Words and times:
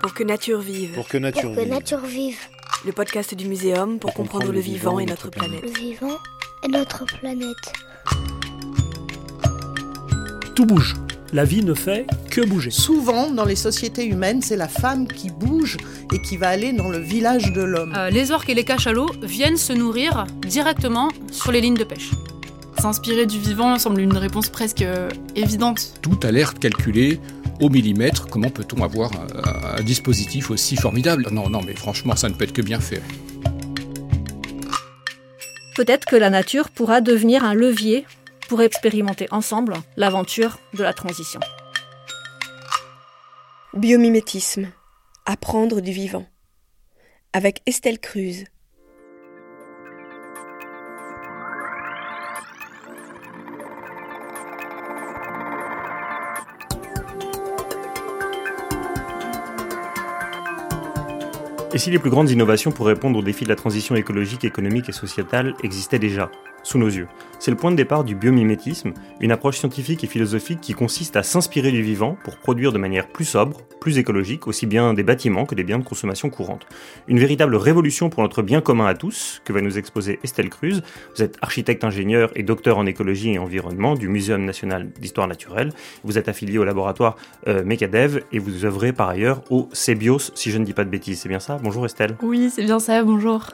Pour 0.00 0.14
que 0.14 0.24
nature 0.24 0.60
vive. 0.60 0.92
Pour 0.94 1.08
que 1.08 1.18
nature 1.18 1.42
Pour 1.42 1.56
que 1.56 1.60
vive. 1.60 1.68
nature 1.70 2.00
vive. 2.00 2.38
Le 2.86 2.92
podcast 2.92 3.34
du 3.34 3.46
muséum 3.46 3.98
pour, 3.98 4.14
comprendre, 4.14 4.50
le 4.50 4.60
vivant 4.60 4.98
et 4.98 5.04
notre 5.04 5.28
planète. 5.28 5.62
Le 5.62 5.68
vivant 5.68 6.16
et 6.64 6.68
notre 6.68 7.04
planète. 7.04 7.72
Tout 10.54 10.64
bouge. 10.64 10.96
La 11.34 11.44
vie 11.44 11.62
ne 11.62 11.74
fait 11.74 12.06
que 12.30 12.40
bouger. 12.40 12.70
Souvent, 12.70 13.30
dans 13.30 13.44
les 13.44 13.56
sociétés 13.56 14.06
humaines, 14.06 14.40
c'est 14.40 14.56
la 14.56 14.68
femme 14.68 15.06
qui 15.06 15.28
bouge 15.30 15.76
et 16.14 16.22
qui 16.22 16.38
va 16.38 16.48
aller 16.48 16.72
dans 16.72 16.88
le 16.88 16.98
village 16.98 17.52
de 17.52 17.60
l'homme. 17.62 17.94
Euh, 17.94 18.08
les 18.08 18.30
orques 18.32 18.48
et 18.48 18.54
les 18.54 18.64
cachalots 18.64 19.10
viennent 19.22 19.58
se 19.58 19.74
nourrir 19.74 20.26
directement 20.46 21.10
sur 21.30 21.52
les 21.52 21.60
lignes 21.60 21.74
de 21.76 21.84
pêche. 21.84 22.10
S'inspirer 22.80 23.26
du 23.26 23.38
vivant 23.38 23.78
semble 23.78 24.00
une 24.00 24.16
réponse 24.16 24.48
presque 24.48 24.80
euh, 24.80 25.10
évidente. 25.36 26.00
Tout 26.00 26.18
a 26.22 26.30
l'air 26.30 26.54
calculé 26.54 27.20
au 27.60 27.68
millimètre. 27.68 28.26
Comment 28.26 28.48
peut-on 28.48 28.82
avoir 28.82 29.10
un, 29.12 29.76
un 29.76 29.82
dispositif 29.82 30.50
aussi 30.50 30.76
formidable? 30.76 31.26
Non, 31.30 31.50
non, 31.50 31.60
mais 31.60 31.74
franchement, 31.74 32.16
ça 32.16 32.30
ne 32.30 32.34
peut 32.34 32.44
être 32.44 32.54
que 32.54 32.62
bien 32.62 32.80
fait. 32.80 33.02
Peut-être 35.76 36.06
que 36.06 36.16
la 36.16 36.30
nature 36.30 36.70
pourra 36.70 37.02
devenir 37.02 37.44
un 37.44 37.52
levier 37.52 38.06
pour 38.48 38.62
expérimenter 38.62 39.28
ensemble 39.30 39.74
l'aventure 39.98 40.58
de 40.72 40.82
la 40.82 40.94
transition. 40.94 41.40
Biomimétisme. 43.74 44.68
Apprendre 45.26 45.82
du 45.82 45.92
vivant. 45.92 46.26
Avec 47.34 47.60
Estelle 47.66 47.98
Cruz. 48.00 48.44
Si 61.80 61.90
les 61.90 61.98
plus 61.98 62.10
grandes 62.10 62.30
innovations 62.30 62.72
pour 62.72 62.86
répondre 62.86 63.18
aux 63.18 63.22
défis 63.22 63.44
de 63.44 63.48
la 63.48 63.56
transition 63.56 63.96
écologique, 63.96 64.44
économique 64.44 64.90
et 64.90 64.92
sociétale 64.92 65.54
existaient 65.62 65.98
déjà, 65.98 66.30
sous 66.62 66.78
nos 66.78 66.88
yeux 66.88 67.08
C'est 67.38 67.50
le 67.50 67.56
point 67.56 67.70
de 67.70 67.76
départ 67.76 68.04
du 68.04 68.14
biomimétisme, 68.14 68.92
une 69.20 69.32
approche 69.32 69.58
scientifique 69.58 70.04
et 70.04 70.06
philosophique 70.06 70.60
qui 70.60 70.74
consiste 70.74 71.16
à 71.16 71.22
s'inspirer 71.22 71.72
du 71.72 71.82
vivant 71.82 72.18
pour 72.22 72.36
produire 72.36 72.72
de 72.72 72.78
manière 72.78 73.08
plus 73.08 73.24
sobre, 73.24 73.62
plus 73.80 73.96
écologique, 73.96 74.46
aussi 74.46 74.66
bien 74.66 74.92
des 74.92 75.02
bâtiments 75.02 75.46
que 75.46 75.54
des 75.54 75.64
biens 75.64 75.78
de 75.78 75.84
consommation 75.84 76.28
courante. 76.28 76.66
Une 77.08 77.18
véritable 77.18 77.56
révolution 77.56 78.10
pour 78.10 78.22
notre 78.22 78.42
bien 78.42 78.60
commun 78.60 78.86
à 78.86 78.94
tous, 78.94 79.40
que 79.46 79.54
va 79.54 79.62
nous 79.62 79.78
exposer 79.78 80.18
Estelle 80.22 80.50
Cruz. 80.50 80.82
Vous 81.16 81.22
êtes 81.22 81.38
architecte 81.40 81.82
ingénieur 81.82 82.30
et 82.34 82.42
docteur 82.42 82.76
en 82.76 82.84
écologie 82.84 83.32
et 83.32 83.38
environnement 83.38 83.94
du 83.94 84.08
Muséum 84.08 84.44
national 84.44 84.90
d'histoire 85.00 85.28
naturelle. 85.28 85.72
Vous 86.04 86.18
êtes 86.18 86.28
affilié 86.28 86.58
au 86.58 86.64
laboratoire 86.64 87.16
euh, 87.48 87.64
Mecadev 87.64 88.20
et 88.32 88.38
vous 88.38 88.66
œuvrez 88.66 88.92
par 88.92 89.08
ailleurs 89.08 89.42
au 89.48 89.70
CEBIOS, 89.72 90.32
si 90.34 90.50
je 90.50 90.58
ne 90.58 90.64
dis 90.64 90.74
pas 90.74 90.84
de 90.84 90.90
bêtises, 90.90 91.20
c'est 91.20 91.28
bien 91.30 91.40
ça? 91.40 91.56
Bonjour 91.70 91.86
Estelle. 91.86 92.16
Oui, 92.20 92.50
c'est 92.52 92.64
bien 92.64 92.80
ça, 92.80 93.00
bonjour. 93.04 93.44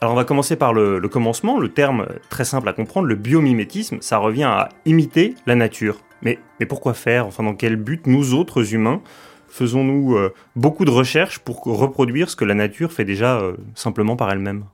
Alors 0.00 0.14
on 0.14 0.16
va 0.16 0.24
commencer 0.24 0.56
par 0.56 0.72
le, 0.72 0.98
le, 0.98 1.08
commencement, 1.10 1.58
le 1.58 1.68
terme 1.68 2.06
très 2.30 2.46
simple 2.46 2.66
à 2.70 2.72
comprendre, 2.72 3.06
le 3.06 3.16
biomimétisme, 3.16 3.98
ça 4.00 4.16
revient 4.16 4.44
à 4.44 4.70
imiter 4.86 5.34
la 5.44 5.56
nature. 5.56 5.98
Mais, 6.22 6.38
mais 6.58 6.64
pourquoi 6.64 6.94
faire? 6.94 7.26
Enfin 7.26 7.42
dans 7.42 7.54
quel 7.54 7.76
but 7.76 8.06
nous 8.06 8.32
autres 8.32 8.72
humains 8.72 9.02
faisons-nous 9.50 10.16
euh, 10.16 10.32
beaucoup 10.56 10.86
de 10.86 10.90
recherches 10.90 11.38
pour 11.38 11.64
reproduire 11.64 12.30
ce 12.30 12.36
que 12.36 12.46
la 12.46 12.54
nature 12.54 12.92
fait 12.92 13.04
déjà 13.04 13.38
euh, 13.38 13.58
simplement 13.74 14.16
par 14.16 14.32
elle-même? 14.32 14.64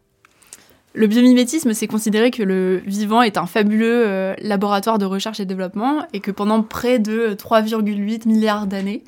Le 0.94 1.08
biomimétisme, 1.08 1.72
c'est 1.72 1.88
considérer 1.88 2.30
que 2.30 2.44
le 2.44 2.76
vivant 2.86 3.20
est 3.20 3.36
un 3.36 3.46
fabuleux 3.46 4.06
euh, 4.06 4.34
laboratoire 4.38 4.98
de 4.98 5.06
recherche 5.06 5.40
et 5.40 5.44
développement 5.44 6.06
et 6.12 6.20
que 6.20 6.30
pendant 6.30 6.62
près 6.62 7.00
de 7.00 7.34
3,8 7.34 8.28
milliards 8.28 8.68
d'années, 8.68 9.02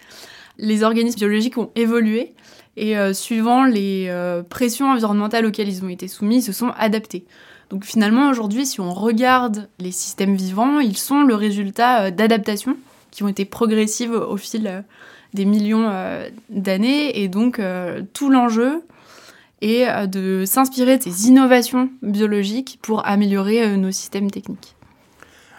les 0.59 0.83
organismes 0.83 1.19
biologiques 1.19 1.59
ont 1.59 1.71
évolué 1.77 2.35
et 2.79 2.97
euh, 2.97 3.13
suivant 3.13 3.65
les 3.65 4.07
euh, 4.09 4.43
pressions 4.43 4.91
environnementales 4.91 5.45
auxquelles 5.45 5.69
ils 5.69 5.85
ont 5.85 5.89
été 5.89 6.07
soumis, 6.07 6.37
ils 6.37 6.43
se 6.43 6.53
sont 6.53 6.73
adaptés. 6.79 7.25
Donc 7.71 7.85
finalement, 7.85 8.31
aujourd'hui, 8.31 8.65
si 8.65 8.81
on 8.81 8.95
regarde 8.95 9.69
les 9.81 9.91
systèmes 9.91 10.37
vivants, 10.37 10.79
ils 10.79 10.97
sont 10.97 11.23
le 11.23 11.35
résultat 11.35 12.05
euh, 12.05 12.11
d'adaptations 12.11 12.77
qui 13.11 13.25
ont 13.25 13.29
été 13.29 13.45
progressives 13.45 14.13
au 14.13 14.37
fil 14.37 14.85
des 15.35 15.45
millions 15.45 15.91
d'années. 16.51 17.23
Et 17.23 17.29
donc, 17.29 17.61
tout 18.13 18.29
l'enjeu 18.29 18.83
est 19.63 20.07
de 20.07 20.45
s'inspirer 20.47 20.99
de 20.99 21.05
ces 21.05 21.29
innovations 21.29 21.89
biologiques 22.03 22.79
pour 22.83 23.07
améliorer 23.07 23.79
nos 23.79 23.91
systèmes 23.91 24.31
techniques. 24.31 24.77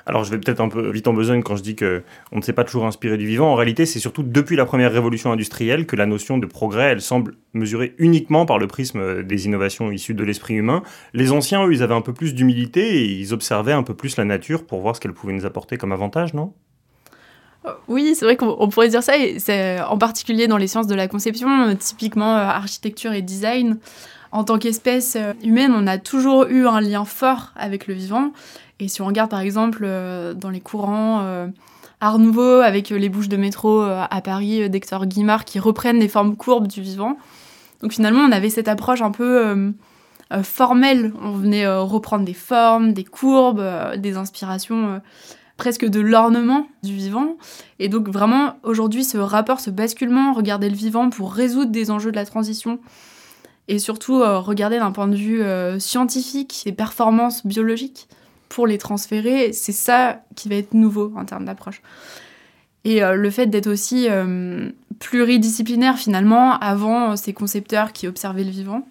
Alors 0.10 0.24
je 0.24 0.32
vais 0.32 0.40
peut-être 0.40 0.60
un 0.60 0.70
peu 0.70 0.90
vite 0.90 1.08
en 1.08 1.14
besogne 1.14 1.44
quand 1.44 1.56
je 1.56 1.62
dis 1.62 1.76
que 1.76 2.02
on 2.32 2.38
ne 2.38 2.42
s'est 2.42 2.52
pas 2.52 2.64
toujours 2.64 2.88
inspiré 2.88 3.16
du 3.16 3.28
vivant. 3.28 3.52
En 3.52 3.54
réalité, 3.54 3.86
c'est 3.86 4.00
surtout 4.00 4.24
depuis 4.24 4.56
la 4.56 4.66
première 4.66 4.92
révolution 4.92 5.32
industrielle 5.32 5.86
que 5.86 5.96
la 5.96 6.08
notion 6.08 6.40
de 6.40 6.48
progrès, 6.48 6.86
elle 6.86 7.02
semble 7.02 7.36
mesurée 7.54 7.94
uniquement 8.00 8.48
par 8.48 8.58
le 8.58 8.66
prisme 8.66 9.22
des 9.22 9.46
innovations 9.46 9.92
issues 9.92 10.16
de 10.16 10.24
l'esprit 10.24 10.56
humain. 10.56 10.82
Les 11.14 11.32
anciens, 11.32 11.64
eux, 11.68 11.74
ils 11.74 11.84
avaient 11.84 11.94
un 11.94 12.02
peu 12.02 12.14
plus 12.14 12.34
d'humilité 12.34 13.04
et 13.04 13.06
ils 13.06 13.36
observaient 13.36 13.72
un 13.72 13.84
peu 13.84 13.94
plus 13.94 14.18
la 14.18 14.26
nature 14.26 14.66
pour 14.66 14.82
voir 14.82 14.96
ce 14.96 15.00
qu'elle 15.00 15.14
pouvait 15.14 15.34
nous 15.34 15.46
apporter 15.46 15.78
comme 15.78 15.92
avantage, 15.92 16.34
non? 16.34 16.54
Oui, 17.88 18.16
c'est 18.16 18.26
vrai 18.26 18.36
qu'on 18.36 18.68
pourrait 18.70 18.90
dire 18.90 19.04
ça, 19.04 19.16
et 19.16 19.38
c'est 19.38 19.80
en 19.82 20.00
particulier 20.00 20.48
dans 20.48 20.58
les 20.58 20.68
sciences 20.68 20.88
de 20.88 20.96
la 20.96 21.08
conception, 21.08 21.76
typiquement 21.76 22.36
euh, 22.36 22.46
architecture 22.46 23.14
et 23.14 23.22
design. 23.22 23.78
En 24.32 24.44
tant 24.44 24.60
qu'espèce 24.60 25.16
euh, 25.16 25.34
humaine, 25.44 25.74
on 25.76 25.88
a 25.88 25.98
toujours 25.98 26.46
eu 26.46 26.68
un 26.68 26.82
lien 26.82 27.06
fort 27.06 27.52
avec 27.56 27.88
le 27.88 27.94
vivant. 27.94 28.32
Et 28.80 28.88
si 28.88 29.02
on 29.02 29.06
regarde 29.06 29.30
par 29.30 29.40
exemple 29.40 29.82
euh, 29.84 30.34
dans 30.34 30.50
les 30.50 30.62
courants 30.62 31.22
euh, 31.22 31.48
Art 32.00 32.20
Nouveau, 32.20 32.62
avec 32.62 32.90
les 32.90 33.10
bouches 33.10 33.30
de 33.30 33.38
métro 33.38 33.82
à 33.82 34.22
Paris 34.24 34.70
d'Hector 34.70 35.06
Guimard 35.06 35.44
qui 35.44 35.60
reprennent 35.60 36.00
les 36.00 36.08
formes 36.08 36.38
courbes 36.38 36.68
du 36.68 36.82
vivant, 36.82 37.18
donc 37.82 37.92
finalement 37.92 38.22
on 38.22 38.32
avait 38.32 38.50
cette 38.50 38.70
approche 38.70 39.02
un 39.02 39.12
peu 39.12 39.74
formelle. 40.42 41.12
On 41.22 41.34
venait 41.34 41.68
reprendre 41.68 42.24
des 42.24 42.34
formes, 42.34 42.94
des 42.94 43.04
courbes, 43.04 43.62
des 43.98 44.16
inspirations 44.16 45.02
presque 45.58 45.84
de 45.84 46.00
l'ornement 46.00 46.68
du 46.84 46.94
vivant. 46.94 47.36
Et 47.80 47.90
donc 47.90 48.08
vraiment 48.08 48.54
aujourd'hui 48.64 49.04
ce 49.04 49.18
rapport, 49.18 49.60
ce 49.60 49.70
basculement, 49.70 50.32
regarder 50.32 50.70
le 50.70 50.78
vivant 50.78 51.10
pour 51.10 51.34
résoudre 51.34 51.72
des 51.72 51.92
enjeux 51.92 52.12
de 52.12 52.16
la 52.16 52.26
transition 52.26 52.80
et 53.70 53.78
surtout 53.78 54.22
euh, 54.22 54.40
regarder 54.40 54.80
d'un 54.80 54.92
point 54.92 55.08
de 55.08 55.16
vue 55.16 55.44
euh, 55.44 55.80
scientifique 55.80 56.64
et 56.66 56.74
performances 56.74 57.46
biologiques 57.46 58.10
pour 58.50 58.66
les 58.66 58.80
transférer, 58.80 59.54
c'est 59.54 59.72
ça 59.72 60.24
qui 60.36 60.50
va 60.50 60.56
être 60.56 60.74
nouveau 60.74 61.14
en 61.16 61.24
termes 61.24 61.46
d'approche. 61.46 61.84
Et 62.84 63.04
euh, 63.04 63.14
le 63.14 63.30
fait 63.30 63.46
d'être 63.46 63.68
aussi 63.68 64.08
pluridisciplinaire 64.98 65.98
finalement, 65.98 66.58
avant 66.58 67.16
ces 67.16 67.32
concepteurs 67.32 67.94
qui 67.94 68.08
observaient 68.08 68.44
le 68.44 68.50
vivant, 68.50 68.88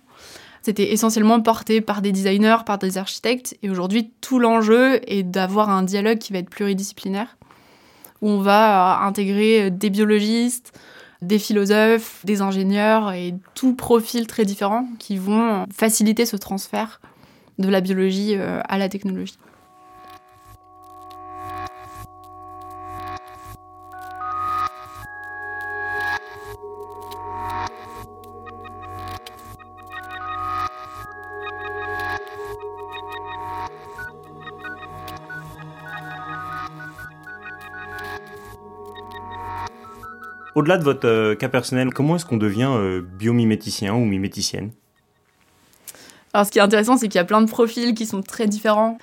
c'était 0.63 0.93
essentiellement 0.93 1.41
porté 1.41 1.81
par 1.81 2.01
des 2.01 2.13
designers, 2.13 2.59
par 2.65 2.79
des 2.79 2.99
architectes, 2.99 3.57
et 3.63 3.71
aujourd'hui 3.71 4.13
tout 4.21 4.39
l'enjeu 4.39 5.01
est 5.11 5.25
d'avoir 5.25 5.71
un 5.71 5.83
dialogue 5.83 6.19
qui 6.19 6.33
va 6.33 6.39
être 6.39 6.51
pluridisciplinaire, 6.51 7.37
où 8.23 8.29
on 8.29 8.41
va 8.41 9.01
intégrer 9.01 9.71
des 9.71 9.91
biologistes, 9.91 10.73
des 11.23 11.39
philosophes, 11.39 12.25
des 12.25 12.43
ingénieurs 12.43 13.13
et 13.13 13.35
tout 13.55 13.75
profil 13.75 14.27
très 14.27 14.45
différent 14.45 14.87
qui 14.99 15.17
vont 15.17 15.67
faciliter 15.75 16.27
ce 16.27 16.37
transfert 16.37 17.01
de 17.59 17.69
la 17.69 17.81
biologie 17.81 18.35
euh, 18.37 18.61
à 18.69 18.79
la 18.79 18.89
technologie. 18.89 19.39
Au-delà 40.59 40.77
de 40.77 40.83
votre 40.83 41.07
euh, 41.07 41.37
cas 41.37 41.49
personnel, 41.49 41.95
comment 41.95 42.17
est-ce 42.17 42.27
qu'on 42.27 42.37
devient 42.37 42.69
euh, 42.69 43.01
biomiméticien 43.01 43.95
ou 43.95 44.05
miméticienne? 44.05 44.73
Alors 46.33 46.47
ce 46.47 46.51
qui 46.51 46.59
est 46.59 46.63
intéressant, 46.63 46.97
c'est 46.97 47.07
qu'il 47.07 47.15
y 47.15 47.21
a 47.21 47.25
plein 47.25 47.41
de 47.41 47.49
profils 47.49 47.95
qui 47.95 48.07
sont 48.07 48.23
très 48.23 48.49
différents 48.49 48.99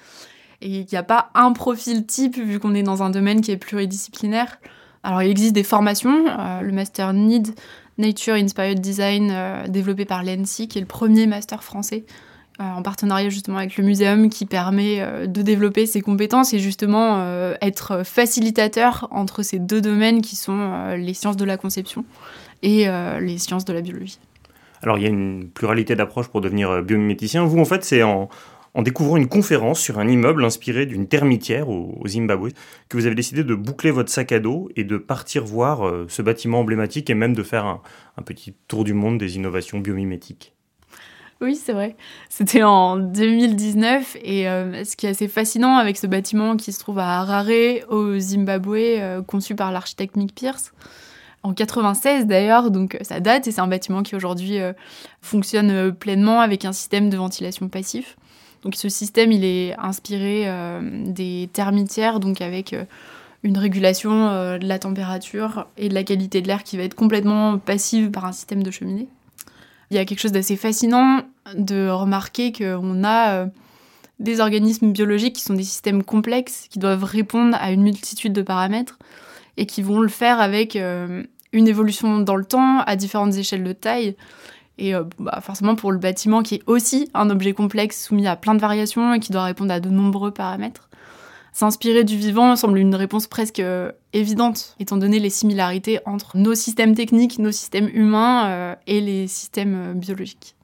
et 0.59 0.83
qu'il 0.83 0.91
n'y 0.91 0.97
a 0.97 1.03
pas 1.03 1.29
un 1.33 1.53
profil 1.53 2.05
type 2.05 2.35
vu 2.35 2.59
qu'on 2.59 2.75
est 2.75 2.83
dans 2.83 3.03
un 3.03 3.09
domaine 3.09 3.39
qui 3.39 3.51
est 3.51 3.57
pluridisciplinaire. 3.57 4.59
Alors 5.03 5.23
il 5.23 5.31
existe 5.31 5.53
des 5.53 5.63
formations, 5.63 6.25
euh, 6.27 6.59
le 6.59 6.73
master 6.73 7.13
NEED, 7.13 7.55
Nature 7.97 8.33
Inspired 8.33 8.81
Design, 8.81 9.33
développé 9.69 10.03
par 10.03 10.23
l'ENSI, 10.23 10.67
qui 10.67 10.79
est 10.79 10.81
le 10.81 10.87
premier 10.87 11.25
master 11.25 11.63
français 11.63 12.03
en 12.59 12.81
partenariat 12.81 13.29
justement 13.29 13.57
avec 13.57 13.77
le 13.77 13.83
muséum 13.83 14.29
qui 14.29 14.45
permet 14.45 15.01
euh, 15.01 15.27
de 15.27 15.41
développer 15.41 15.85
ses 15.85 16.01
compétences 16.01 16.53
et 16.53 16.59
justement 16.59 17.19
euh, 17.19 17.55
être 17.61 18.03
facilitateur 18.05 19.07
entre 19.11 19.43
ces 19.43 19.59
deux 19.59 19.81
domaines 19.81 20.21
qui 20.21 20.35
sont 20.35 20.57
euh, 20.59 20.95
les 20.95 21.13
sciences 21.13 21.37
de 21.37 21.45
la 21.45 21.57
conception 21.57 22.05
et 22.61 22.87
euh, 22.87 23.19
les 23.19 23.37
sciences 23.37 23.65
de 23.65 23.73
la 23.73 23.81
biologie. 23.81 24.19
Alors 24.81 24.97
il 24.97 25.03
y 25.03 25.07
a 25.07 25.09
une 25.09 25.47
pluralité 25.49 25.95
d'approches 25.95 26.27
pour 26.27 26.41
devenir 26.41 26.69
euh, 26.69 26.81
biomiméticien. 26.81 27.45
Vous 27.45 27.59
en 27.59 27.65
fait 27.65 27.83
c'est 27.83 28.03
en, 28.03 28.29
découvrant 28.77 29.15
une 29.15 29.29
conférence 29.29 29.79
sur 29.79 29.99
un 29.99 30.07
immeuble 30.07 30.43
inspiré 30.43 30.85
d'une 30.85 31.07
termitière 31.07 31.69
au, 31.69 32.03
Zimbabwe, 32.07 32.49
que 32.89 32.97
vous 32.97 33.05
avez 33.05 33.15
décidé 33.15 33.43
de 33.43 33.55
boucler 33.55 33.89
votre 33.89 34.09
sac 34.09 34.33
à 34.33 34.39
dos 34.39 34.69
et 34.75 34.83
de 34.83 34.97
partir 34.97 35.45
voir 35.45 35.87
euh, 35.87 36.05
ce 36.09 36.21
bâtiment 36.21 36.59
emblématique 36.59 37.09
et 37.09 37.13
même 37.13 37.33
de 37.33 37.43
faire 37.43 37.65
un, 37.65 37.81
petit 38.23 38.53
tour 38.67 38.83
du 38.83 38.93
monde 38.93 39.17
des 39.17 39.37
innovations 39.37 39.79
biomimétiques. 39.79 40.54
Oui, 41.41 41.55
c'est 41.55 41.73
vrai. 41.73 41.95
C'était 42.29 42.63
en 42.63 42.97
2019 42.97 44.17
et 44.23 44.47
euh, 44.49 44.83
ce 44.83 44.95
qui 44.95 45.05
est 45.05 45.09
assez 45.09 45.27
fascinant 45.27 45.75
avec 45.75 45.97
ce 45.97 46.07
bâtiment 46.07 46.55
qui 46.55 46.71
se 46.71 46.79
trouve 46.79 46.99
à 46.99 47.19
Harare 47.19 47.83
au 47.89 48.17
Zimbabwe, 48.17 48.75
euh, 48.75 49.21
conçu 49.21 49.53
par 49.53 49.71
l'architecte 49.71 50.15
Mick 50.15 50.33
Pierce, 50.33 50.73
en 51.43 51.53
96 51.53 52.25
d'ailleurs, 52.25 52.71
donc 52.71 52.97
ça 53.01 53.19
date 53.19 53.47
et 53.47 53.51
c'est 53.51 53.61
un 53.61 53.67
bâtiment 53.67 54.01
qui 54.01 54.15
aujourd'hui 54.15 54.57
fonctionne 55.21 55.93
pleinement 55.93 56.41
avec 56.41 56.65
un 56.65 56.71
système 56.71 57.09
de 57.11 57.17
ventilation 57.17 57.69
passif. 57.69 58.15
Donc 58.65 58.75
ce 58.75 58.89
système, 58.89 59.31
il 59.31 59.45
est 59.45 59.77
inspiré 59.77 60.45
euh, 60.47 60.81
des 61.05 61.47
termitières, 61.53 62.19
donc 62.19 62.41
avec 62.41 62.73
euh, 62.73 62.83
une 63.43 63.59
régulation 63.59 64.27
euh, 64.29 64.57
de 64.57 64.67
la 64.67 64.79
température 64.79 65.67
et 65.77 65.87
de 65.87 65.93
la 65.93 66.03
qualité 66.03 66.41
de 66.41 66.47
l'air 66.47 66.63
qui 66.63 66.75
va 66.75 66.81
être 66.81 66.95
complètement 66.95 67.59
passive 67.59 68.09
par 68.09 68.25
un 68.25 68.31
système 68.31 68.63
de 68.63 68.71
cheminée. 68.71 69.07
Il 69.95 69.97
y 69.97 70.01
a 70.01 70.05
quelque 70.05 70.19
chose 70.19 70.33
d'assez 70.33 70.57
fascinant 70.57 71.21
de 71.55 71.87
remarquer 71.87 72.51
qu'on 72.51 73.05
a 73.05 73.47
des 74.19 74.41
organismes 74.41 74.91
biologiques 74.91 75.37
qui 75.37 75.41
sont 75.41 75.53
des 75.53 75.63
systèmes 75.63 76.03
complexes, 76.03 76.67
qui 76.69 76.79
doivent 76.79 77.05
répondre 77.05 77.55
à 77.61 77.71
une 77.71 77.81
multitude 77.81 78.33
de 78.33 78.41
paramètres 78.41 78.99
et 79.55 79.65
qui 79.65 79.81
vont 79.81 80.01
le 80.01 80.09
faire 80.09 80.41
avec 80.41 80.75
une 80.75 81.67
évolution 81.67 82.19
dans 82.19 82.35
le 82.35 82.43
temps, 82.43 82.81
à 82.81 82.97
différentes 82.97 83.35
échelles 83.35 83.63
de 83.63 83.71
taille. 83.71 84.17
Et 84.77 84.93
euh, 84.93 85.03
bah, 85.19 85.39
forcément, 85.41 85.75
pour 85.75 85.91
le 85.91 85.97
bâtiment, 85.97 86.43
qui 86.43 86.55
est 86.55 86.63
aussi 86.67 87.09
un 87.13 87.29
objet 87.29 87.53
complexe 87.53 88.03
soumis 88.05 88.27
à 88.27 88.35
plein 88.35 88.55
de 88.55 88.59
variations 88.59 89.13
et 89.13 89.19
qui 89.19 89.31
doit 89.31 89.43
répondre 89.43 89.71
à 89.71 89.79
de 89.79 89.89
nombreux 89.89 90.31
paramètres, 90.31 90.84
s'inspirer 91.55 92.03
du 92.03 92.17
vivant 92.17 92.57
semble 92.57 92.77
une 92.77 92.93
réponse 92.95 93.27
presque 93.27 93.61
euh, 93.61 93.89
évidente, 94.11 94.75
étant 94.81 94.97
donné 94.97 95.19
les 95.19 95.29
similarités 95.29 95.99
entre 96.05 96.35
nos 96.35 96.53
systèmes 96.53 96.95
techniques, 96.95 97.39
nos 97.39 97.53
systèmes 97.53 97.89
humains 97.93 98.47
euh, 98.47 98.75
et 98.87 98.99
les 98.99 99.27
systèmes 99.27 99.93
biologiques. 99.93 100.55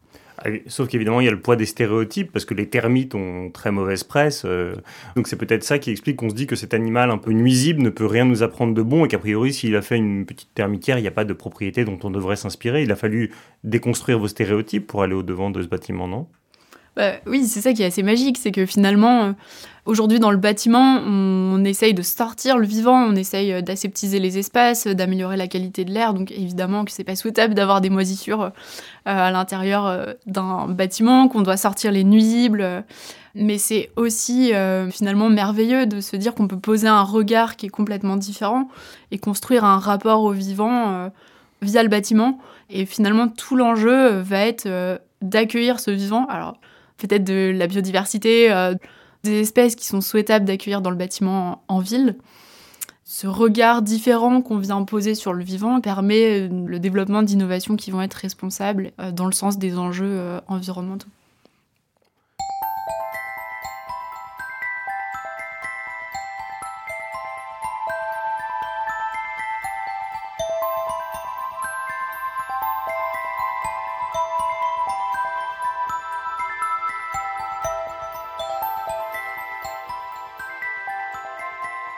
Ah 0.44 0.50
sauf 0.68 0.90
qu'évidemment, 0.90 1.22
il 1.22 1.26
y 1.26 1.28
a 1.30 1.32
le 1.32 1.40
poids 1.40 1.56
des 1.56 1.66
stéréotypes, 1.66 2.34
parce 2.34 2.44
que 2.44 2.54
les 2.54 2.68
termites 2.68 3.16
ont 3.16 3.52
très 3.52 3.72
mauvaise 3.72 4.04
presse. 4.04 4.44
Euh. 4.44 4.76
donc 5.16 5.30
c'est 5.30 5.38
peut-être 5.38 5.64
ça 5.64 5.80
qui 5.80 5.92
explique 5.92 6.18
qu'on 6.18 6.30
se 6.30 6.36
dit 6.36 6.48
que 6.48 6.58
cet 6.58 6.74
animal 6.74 7.10
un 7.10 7.18
peu 7.18 7.32
nuisible 7.32 7.82
ne 7.82 7.90
peut 7.90 8.06
rien 8.06 8.26
nous 8.26 8.44
apprendre 8.44 8.74
de 8.74 8.82
bon, 8.82 9.06
et 9.06 9.08
qu'a 9.08 9.20
priori, 9.20 9.54
s'il 9.54 9.78
a 9.78 9.82
fait 9.82 9.96
une 9.96 10.26
petite 10.26 10.54
termitière, 10.54 10.98
il 10.98 11.04
n'y 11.04 11.08
a 11.08 11.12
pas 11.12 11.26
de 11.26 11.34
propriété 11.34 11.86
dont 11.86 12.00
on 12.04 12.10
devrait 12.10 12.36
s'inspirer. 12.36 12.84
Il 12.84 12.92
a 12.92 12.98
fallu 12.98 13.32
déconstruire 13.64 14.20
vos 14.20 14.28
stéréotypes 14.28 14.88
pour 14.88 15.04
aller 15.04 15.14
au-devant 15.14 15.52
de 15.52 15.62
ce 15.62 15.68
bâtiment, 15.68 16.10
non? 16.10 16.28
Bah, 16.98 17.14
oui, 17.26 17.46
c'est 17.48 17.62
ça 17.62 17.72
qui 17.72 17.84
est 17.84 17.86
assez 17.86 18.04
magique, 18.04 18.38
c'est 18.38 18.52
que 18.52 18.66
finalement, 18.66 19.24
euh, 19.24 19.32
aujourd'hui 19.86 20.20
dans 20.20 20.32
le 20.32 20.38
bâtiment, 20.38 21.00
on, 21.06 21.64
essaye 21.64 21.94
de 21.94 22.02
sortir 22.02 22.58
le 22.58 22.68
vivant, 22.68 23.06
on 23.06 23.16
essaye 23.16 23.54
euh, 23.54 23.62
d'aseptiser 23.62 24.20
les 24.20 24.38
espaces, 24.38 24.88
d'améliorer 24.88 25.38
la 25.38 25.48
qualité 25.48 25.86
de 25.86 25.92
l'air. 25.92 26.14
Donc 26.14 26.32
évidemment 26.32 26.84
que 26.84 26.92
c'est 26.92 27.06
pas 27.06 27.16
souhaitable 27.16 27.54
d'avoir 27.54 27.80
des 27.80 27.90
moisissures 27.90 28.42
euh, 28.42 28.50
à 29.06 29.32
l'intérieur 29.32 30.16
d'un 30.26 30.68
bâtiment, 30.68 31.30
qu'on 31.30 31.42
doit 31.42 31.56
sortir 31.56 31.94
les 31.94 32.04
nuisibles. 32.04 32.84
Mais 33.36 33.58
c'est 33.58 33.90
aussi 33.96 34.52
finalement 34.92 35.30
merveilleux 35.30 35.86
de 35.86 36.02
se 36.02 36.18
dire 36.18 36.36
qu'on 36.36 36.50
peut 36.50 36.60
poser 36.60 36.90
un 36.90 37.04
regard 37.04 37.56
qui 37.56 37.68
est 37.68 37.70
complètement 37.70 38.18
différent 38.18 38.68
et 39.12 39.18
construire 39.18 39.64
un 39.64 39.80
rapport 39.80 40.24
au 40.24 40.34
vivant 40.34 41.10
via 41.62 41.82
le 41.82 41.88
bâtiment. 41.88 42.40
Et 42.70 42.86
finalement, 42.86 43.30
tout 43.30 43.56
l'enjeu 43.56 44.20
va 44.20 44.46
être 44.46 45.00
d'accueillir 45.22 45.80
ce 45.80 45.92
vivant. 45.92 46.26
Alors, 46.26 46.58
peut-être 47.08 47.24
de 47.24 47.52
la 47.56 47.68
biodiversité, 47.68 48.52
euh, 48.52 48.76
des 49.24 49.42
espèces 49.42 49.76
qui 49.76 49.86
sont 49.86 50.02
souhaitables 50.02 50.46
d'accueillir 50.46 50.82
dans 50.82 50.90
le 50.90 50.96
bâtiment 50.96 51.64
en, 51.68 51.80
ville. 51.80 52.16
Ce 53.04 53.28
regard 53.28 53.82
différent 53.82 54.42
qu'on 54.42 54.58
vient 54.58 54.84
poser 54.84 55.16
sur 55.16 55.34
le 55.34 55.44
vivant 55.44 55.82
permet 55.82 56.42
euh, 56.42 56.66
le 56.66 56.80
développement 56.80 57.24
d'innovations 57.24 57.76
qui 57.76 57.92
vont 57.92 58.02
être 58.02 58.14
responsables 58.14 58.92
euh, 59.00 59.12
dans 59.12 59.26
le 59.26 59.34
sens 59.34 59.58
des 59.58 59.78
enjeux 59.78 60.40
environnementaux. 60.48 61.10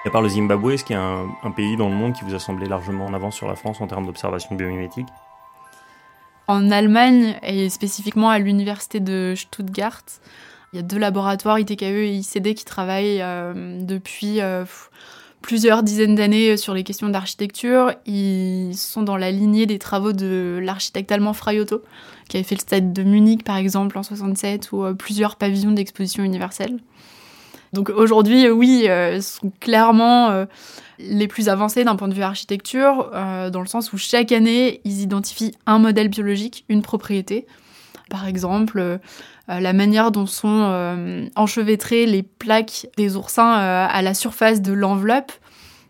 À 0.06 0.10
part 0.10 0.22
le 0.22 0.28
Zimbabwe, 0.28 0.74
est-ce 0.74 0.84
qu'il 0.84 0.98
y 0.98 1.00
a 1.00 1.24
un, 1.44 1.52
pays 1.52 1.78
dans 1.78 1.88
le 1.88 1.96
monde 1.96 2.14
qui 2.14 2.26
vous 2.26 2.36
a 2.36 2.40
semblé 2.40 2.68
largement 2.68 3.06
en 3.06 3.14
avance 3.14 3.36
sur 3.36 3.48
la 3.48 3.56
France 3.56 3.80
en 3.80 3.88
termes 3.88 4.06
d'observation 4.06 4.54
biomimétique? 4.56 5.08
En 6.48 6.72
Allemagne, 6.72 7.40
et 7.42 7.70
spécifiquement 7.70 8.30
à 8.30 8.38
l'université 8.38 9.00
de 9.00 9.34
Stuttgart, 9.36 10.04
il 10.74 10.78
y 10.78 10.80
a 10.80 10.82
deux 10.82 10.98
laboratoires, 10.98 11.58
ITKE 11.58 11.84
et 11.84 12.16
ICD, 12.18 12.54
qui 12.54 12.66
travaillent 12.66 13.22
euh, 13.22 13.80
depuis 13.82 14.42
euh, 14.42 14.66
plusieurs 15.42 15.84
dizaines 15.84 16.16
d'années 16.16 16.58
sur 16.58 16.74
les 16.74 16.84
questions 16.84 17.08
d'architecture. 17.08 17.94
Ils 18.06 18.76
sont 18.76 19.04
dans 19.04 19.16
la 19.16 19.32
lignée 19.32 19.68
des 19.68 19.80
travaux 19.80 20.12
de 20.12 20.60
l'architecte 20.62 21.14
allemand 21.14 21.32
Fraiotto, 21.34 21.82
qui 22.28 22.36
avait 22.36 22.44
fait 22.44 22.56
le 22.56 22.62
stade 22.62 22.92
de 22.92 23.04
Munich, 23.04 23.46
par 23.46 23.56
exemple, 23.56 23.98
en 23.98 24.04
67, 24.04 24.74
ou 24.74 24.84
euh, 24.84 24.94
plusieurs 24.94 25.38
pavillons 25.38 25.72
d'exposition 25.72 26.26
universelle. 26.26 26.78
Donc 27.74 27.90
aujourd'hui, 27.90 28.46
euh, 28.46 28.52
oui, 28.52 28.86
euh, 28.88 29.20
sont 29.20 29.52
clairement 29.60 30.30
euh, 30.30 30.46
les 31.00 31.28
plus 31.28 31.50
avancés 31.50 31.84
d'un 31.84 31.96
point 31.96 32.08
de 32.08 32.14
vue 32.14 32.22
architecture, 32.22 33.10
dans 33.12 33.62
le 33.62 33.68
sens 33.68 33.92
où 33.92 33.98
chaque 33.98 34.32
année, 34.32 34.80
ils 34.86 35.02
identifient 35.02 35.54
un 35.66 35.80
modèle 35.80 36.08
biologique, 36.08 36.66
une 36.70 36.84
propriété. 36.84 37.48
Par 38.10 38.28
exemple, 38.28 39.00
la 39.48 39.74
manière 39.74 40.12
dont 40.12 40.28
sont 40.28 41.28
enchevêtrées 41.36 42.06
les 42.06 42.22
plaques 42.22 42.88
des 42.96 43.16
oursins 43.16 43.52
à 43.52 44.02
la 44.02 44.14
surface 44.14 44.62
de 44.62 44.72
l'enveloppe. 44.72 45.32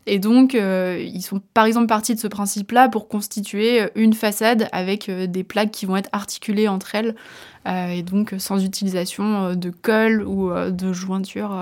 Et 0.05 0.19
donc, 0.19 0.53
ils 0.53 1.21
sont 1.21 1.41
par 1.53 1.65
exemple 1.65 1.87
partis 1.87 2.13
de 2.13 2.19
ce 2.19 2.27
principe-là 2.27 2.89
pour 2.89 3.07
constituer 3.07 3.83
une 3.95 4.13
façade 4.13 4.67
avec 4.71 5.09
des 5.09 5.43
plaques 5.43 5.71
qui 5.71 5.85
vont 5.85 5.95
être 5.95 6.09
articulées 6.11 6.67
entre 6.67 6.95
elles 6.95 7.15
euh, 7.67 7.87
et 7.87 8.03
donc 8.03 8.35
sans 8.39 8.63
utilisation 8.63 9.45
euh, 9.45 9.55
de 9.55 9.69
colle 9.69 10.23
ou 10.27 10.51
euh, 10.51 10.69
de 10.69 10.91
jointure 10.91 11.57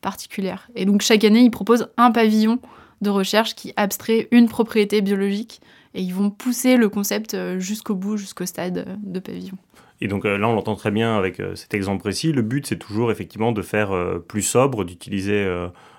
particulière. 0.00 0.68
Et 0.74 0.84
donc 0.84 1.02
chaque 1.02 1.24
année, 1.24 1.40
ils 1.40 1.50
proposent 1.50 1.88
un 1.96 2.10
pavillon 2.10 2.58
de 3.00 3.10
recherche 3.10 3.54
qui 3.54 3.72
abstrait 3.76 4.28
une 4.30 4.48
propriété 4.48 5.00
biologique 5.00 5.60
et 5.94 6.02
ils 6.02 6.14
vont 6.14 6.30
pousser 6.30 6.76
le 6.76 6.88
concept 6.88 7.36
jusqu'au 7.58 7.94
bout, 7.94 8.16
jusqu'au 8.16 8.46
stade 8.46 8.98
de 9.02 9.20
pavillon. 9.20 9.56
Et 10.00 10.08
donc 10.08 10.24
là, 10.24 10.48
on 10.48 10.54
l'entend 10.54 10.74
très 10.74 10.90
bien 10.90 11.16
avec 11.16 11.40
cet 11.54 11.74
exemple 11.74 12.00
précis. 12.00 12.32
Le 12.32 12.42
but, 12.42 12.66
c'est 12.66 12.78
toujours 12.78 13.12
effectivement 13.12 13.52
de 13.52 13.62
faire 13.62 13.92
plus 14.26 14.42
sobre, 14.42 14.84
d'utiliser 14.84 15.46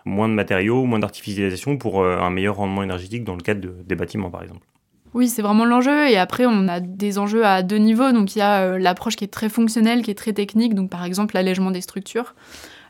moins 0.06 0.30
de 0.30 0.34
matériaux, 0.34 0.86
moins 0.86 1.00
d'artificialisation 1.00 1.78
pour 1.78 2.06
un 2.06 2.30
meilleur 2.30 2.58
rendement 2.58 2.84
énergétique 2.84 3.24
dans 3.24 3.36
le 3.36 3.42
cadre 3.42 3.70
des 3.86 3.96
bâtiments, 3.96 4.30
par 4.30 4.44
exemple. 4.44 4.66
Oui, 5.14 5.30
c'est 5.30 5.44
vraiment 5.44 5.66
l'enjeu. 5.66 6.10
Et 6.10 6.18
après, 6.18 6.46
on 6.46 6.68
a 6.68 6.80
des 6.80 7.20
enjeux 7.20 7.46
à 7.46 7.62
deux 7.62 7.78
niveaux. 7.78 8.12
Donc, 8.12 8.36
il 8.36 8.40
y 8.40 8.42
a 8.42 8.62
euh, 8.62 8.80
l'approche 8.80 9.16
qui 9.16 9.24
est 9.24 9.32
très 9.32 9.50
fonctionnelle, 9.50 10.02
qui 10.02 10.12
est 10.12 10.16
très 10.16 10.34
technique. 10.34 10.74
Donc, 10.74 10.90
par 10.90 11.04
exemple, 11.04 11.36
l'allègement 11.36 11.72
des 11.72 11.82
structures. 11.82 12.34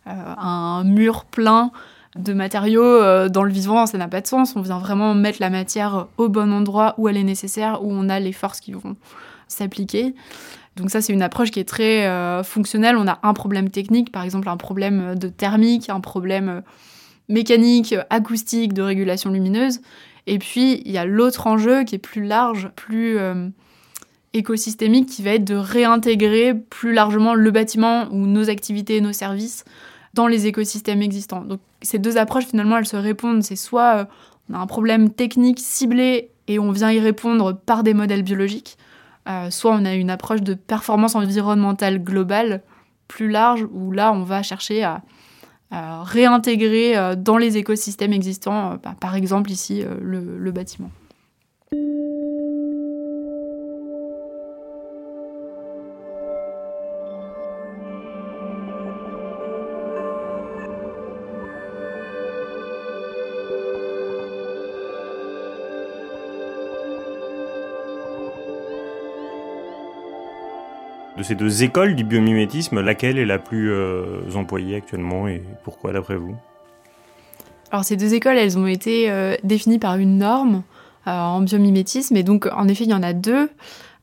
Euh, 0.08 0.12
un 0.38 0.84
mur 0.86 1.26
plein 1.26 1.72
de 2.16 2.34
matériaux 2.34 2.84
euh, 2.84 3.28
dans 3.28 3.44
le 3.44 3.52
vivant, 3.52 3.86
ça 3.86 3.98
n'a 3.98 4.08
pas 4.08 4.22
de 4.22 4.28
sens. 4.28 4.56
On 4.56 4.62
vient 4.62 4.80
vraiment 4.80 5.14
mettre 5.16 5.40
la 5.42 5.50
matière 5.50 6.08
au 6.18 6.30
bon 6.30 6.54
endroit 6.54 6.94
où 6.98 7.10
elle 7.10 7.18
est 7.18 7.24
nécessaire, 7.24 7.84
où 7.84 7.92
on 7.92 8.08
a 8.08 8.20
les 8.20 8.34
forces 8.34 8.60
qui 8.60 8.72
vont 8.72 8.96
s'appliquer. 9.48 10.14
Donc 10.78 10.92
ça, 10.92 11.02
c'est 11.02 11.14
une 11.14 11.22
approche 11.22 11.52
qui 11.52 11.60
est 11.60 11.68
très 11.68 12.44
fonctionnelle. 12.44 12.98
On 12.98 13.08
a 13.08 13.20
un 13.22 13.34
problème 13.34 13.70
technique, 13.70 14.12
par 14.12 14.24
exemple 14.24 14.50
un 14.50 14.58
problème 14.58 15.14
de 15.16 15.28
thermique, 15.28 15.90
un 15.90 16.00
problème 16.00 16.64
mécanique, 17.30 17.96
acoustique, 18.10 18.74
de 18.74 18.82
régulation 18.82 19.32
lumineuse. 19.32 19.82
Et 20.28 20.40
puis, 20.40 20.82
il 20.86 20.92
y 20.92 20.98
a 20.98 21.06
l'autre 21.06 21.48
enjeu 21.48 21.84
qui 21.84 21.96
est 21.96 22.00
plus 22.00 22.24
large, 22.24 22.70
plus 22.76 23.18
euh, 23.18 23.50
écosystémique, 24.34 25.10
qui 25.10 25.24
va 25.24 25.32
être 25.32 25.46
de 25.46 25.56
réintégrer 25.56 26.54
plus 26.54 26.94
largement 26.94 27.34
le 27.34 27.52
bâtiment 27.52 28.08
ou 28.12 28.26
nos 28.26 28.50
activités 28.50 28.98
et 28.98 29.02
nos 29.02 29.14
services 29.14 29.66
dans 30.14 30.28
les 30.28 30.48
écosystèmes 30.48 31.02
existants. 31.02 31.42
Donc, 31.42 31.60
ces 31.82 32.00
deux 32.00 32.18
approches, 32.18 32.46
finalement, 32.46 32.78
elles 32.78 32.88
se 32.88 32.98
répondent. 32.98 33.44
C'est 33.44 33.56
soit 33.56 33.98
euh, 33.98 34.06
on 34.50 34.56
a 34.56 34.58
un 34.60 34.68
problème 34.68 35.10
technique 35.10 35.60
ciblé 35.60 36.30
et 36.48 36.60
on 36.60 36.72
vient 36.72 36.92
y 36.92 37.00
répondre 37.00 37.54
par 37.54 37.84
des 37.84 37.94
modèles 37.94 38.24
biologiques, 38.24 38.78
euh, 39.30 39.50
soit 39.50 39.72
on 39.72 39.86
a 39.86 39.94
une 39.94 40.10
approche 40.10 40.42
de 40.42 40.54
performance 40.54 41.16
environnementale 41.16 42.04
globale 42.04 42.62
plus 43.08 43.30
large, 43.30 43.66
où 43.72 43.92
là, 43.92 44.12
on 44.12 44.24
va 44.24 44.44
chercher 44.44 44.84
à 44.84 45.02
réintégrer 46.04 46.96
euh, 46.98 47.16
dans 47.16 47.38
les 47.38 47.58
écosystèmes 47.58 48.14
existants, 48.14 48.74
euh, 48.74 48.76
bah, 48.84 48.96
par 49.00 49.16
exemple 49.16 49.52
ici 49.52 49.84
euh, 49.84 49.96
le, 50.00 50.52
bâtiment. 50.52 50.92
De 71.24 71.28
ces 71.30 71.36
deux 71.36 71.64
écoles 71.64 71.96
du 71.96 72.04
biomimétisme, 72.04 72.82
laquelle 72.82 73.18
est 73.18 73.24
la 73.24 73.40
plus 73.40 73.72
euh, 73.72 74.20
employée 74.36 74.76
actuellement 74.76 75.30
et 75.30 75.42
pourquoi 75.64 75.94
d'après 75.94 76.18
vous? 76.18 76.36
Alors 77.72 77.86
ces 77.86 77.96
deux 77.96 78.14
écoles, 78.14 78.36
elles 78.36 78.58
ont 78.58 78.68
été 78.68 79.10
euh, 79.10 79.38
définies 79.42 79.80
par 79.80 79.96
une 79.96 80.18
norme 80.18 80.64
euh, 81.08 81.12
en 81.12 81.40
biomimétisme 81.40 82.18
et 82.18 82.24
donc 82.24 82.50
en 82.54 82.68
effet 82.68 82.84
il 82.84 82.90
y 82.90 82.94
en 82.94 83.04
a 83.04 83.14
deux 83.14 83.50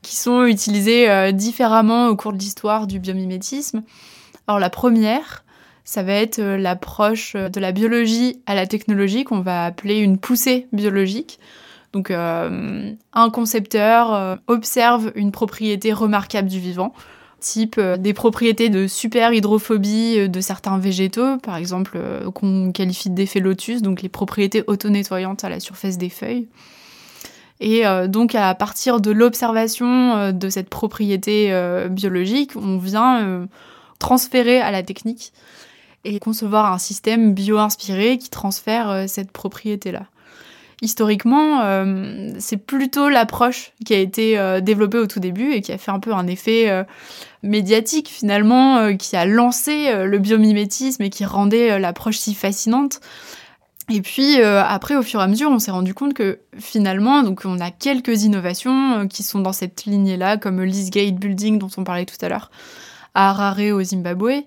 qui 0.01 0.15
sont 0.15 0.45
utilisées 0.45 1.31
différemment 1.31 2.07
au 2.07 2.15
cours 2.15 2.33
de 2.33 2.39
l'histoire 2.39 2.87
du 2.87 2.97
biomimétisme. 2.97 3.83
Alors 4.47 4.59
la 4.59 4.71
première, 4.71 5.43
ça 5.83 6.01
va 6.01 6.13
être 6.13 6.41
l'approche 6.41 7.35
de 7.35 7.59
la 7.59 7.71
biologie 7.71 8.41
à 8.47 8.55
la 8.55 8.65
technologie 8.65 9.25
qu'on 9.25 9.41
va 9.41 9.65
appeler 9.65 9.99
une 9.99 10.17
poussée 10.17 10.65
biologique. 10.73 11.39
Donc 11.93 12.09
euh, 12.09 12.93
un 13.13 13.29
concepteur 13.29 14.13
euh, 14.13 14.35
observe 14.47 15.11
une 15.15 15.31
propriété 15.31 15.91
remarquable 15.91 16.47
du 16.47 16.59
vivant, 16.59 16.93
type 17.39 17.75
euh, 17.77 17.97
des 17.97 18.13
propriétés 18.13 18.69
de 18.69 18.87
super 18.87 19.33
hydrophobie 19.33 20.29
de 20.29 20.41
certains 20.41 20.77
végétaux, 20.77 21.37
par 21.39 21.57
exemple 21.57 21.99
qu'on 22.33 22.71
qualifie 22.71 23.09
d'effet 23.09 23.39
lotus, 23.39 23.81
donc 23.81 24.01
les 24.01 24.09
propriétés 24.09 24.63
auto-nettoyantes 24.67 25.43
à 25.43 25.49
la 25.49 25.59
surface 25.59 25.97
des 25.97 26.09
feuilles. 26.09 26.47
Et 27.63 27.83
donc 28.07 28.33
à 28.33 28.55
partir 28.55 29.01
de 29.01 29.11
l'observation 29.11 30.31
de 30.31 30.49
cette 30.49 30.67
propriété 30.67 31.53
biologique, 31.91 32.55
on 32.55 32.79
vient 32.79 33.47
transférer 33.99 34.59
à 34.59 34.71
la 34.71 34.81
technique 34.81 35.31
et 36.03 36.17
concevoir 36.17 36.73
un 36.73 36.79
système 36.79 37.35
bio-inspiré 37.35 38.17
qui 38.17 38.31
transfère 38.31 39.07
cette 39.07 39.31
propriété-là 39.31 40.07
historiquement, 40.81 41.61
euh, 41.61 42.33
c'est 42.39 42.57
plutôt 42.57 43.07
l'approche 43.07 43.71
qui 43.85 43.93
a 43.93 43.99
été 43.99 44.37
euh, 44.37 44.61
développée 44.61 44.97
au 44.97 45.07
tout 45.07 45.19
début 45.19 45.53
et 45.53 45.61
qui 45.61 45.71
a 45.71 45.77
fait 45.77 45.91
un 45.91 45.99
peu 45.99 46.13
un 46.13 46.25
effet 46.27 46.69
euh, 46.69 46.83
médiatique 47.43 48.09
finalement, 48.09 48.95
qui 48.97 49.15
a 49.15 49.25
lancé 49.25 49.91
le 50.05 50.19
biomimétisme 50.19 51.01
et 51.03 51.09
qui 51.09 51.25
rendait 51.25 51.79
l'approche 51.79 52.17
si 52.17 52.33
fascinante. 52.33 52.99
Et 53.89 54.01
puis 54.01 54.39
après, 54.41 54.95
au 54.95 55.01
fur 55.01 55.19
et 55.19 55.23
à 55.23 55.27
mesure, 55.27 55.49
on 55.49 55.57
s'est 55.57 55.71
rendu 55.71 55.95
compte 55.95 56.13
que 56.13 56.39
finalement, 56.59 57.23
on 57.45 57.59
a 57.59 57.71
quelques 57.71 58.23
innovations 58.23 59.07
qui 59.07 59.23
sont 59.23 59.39
dans 59.39 59.53
cette 59.53 59.85
lignée-là, 59.85 60.37
comme 60.37 60.61
l'Eastgate 60.61 61.15
Building 61.15 61.57
dont 61.57 61.69
on 61.77 61.83
parlait 61.83 62.05
tout 62.05 62.23
à 62.23 62.29
l'heure, 62.29 62.51
à 63.15 63.31
Harare 63.31 63.73
au 63.73 63.81
Zimbabwe. 63.81 64.43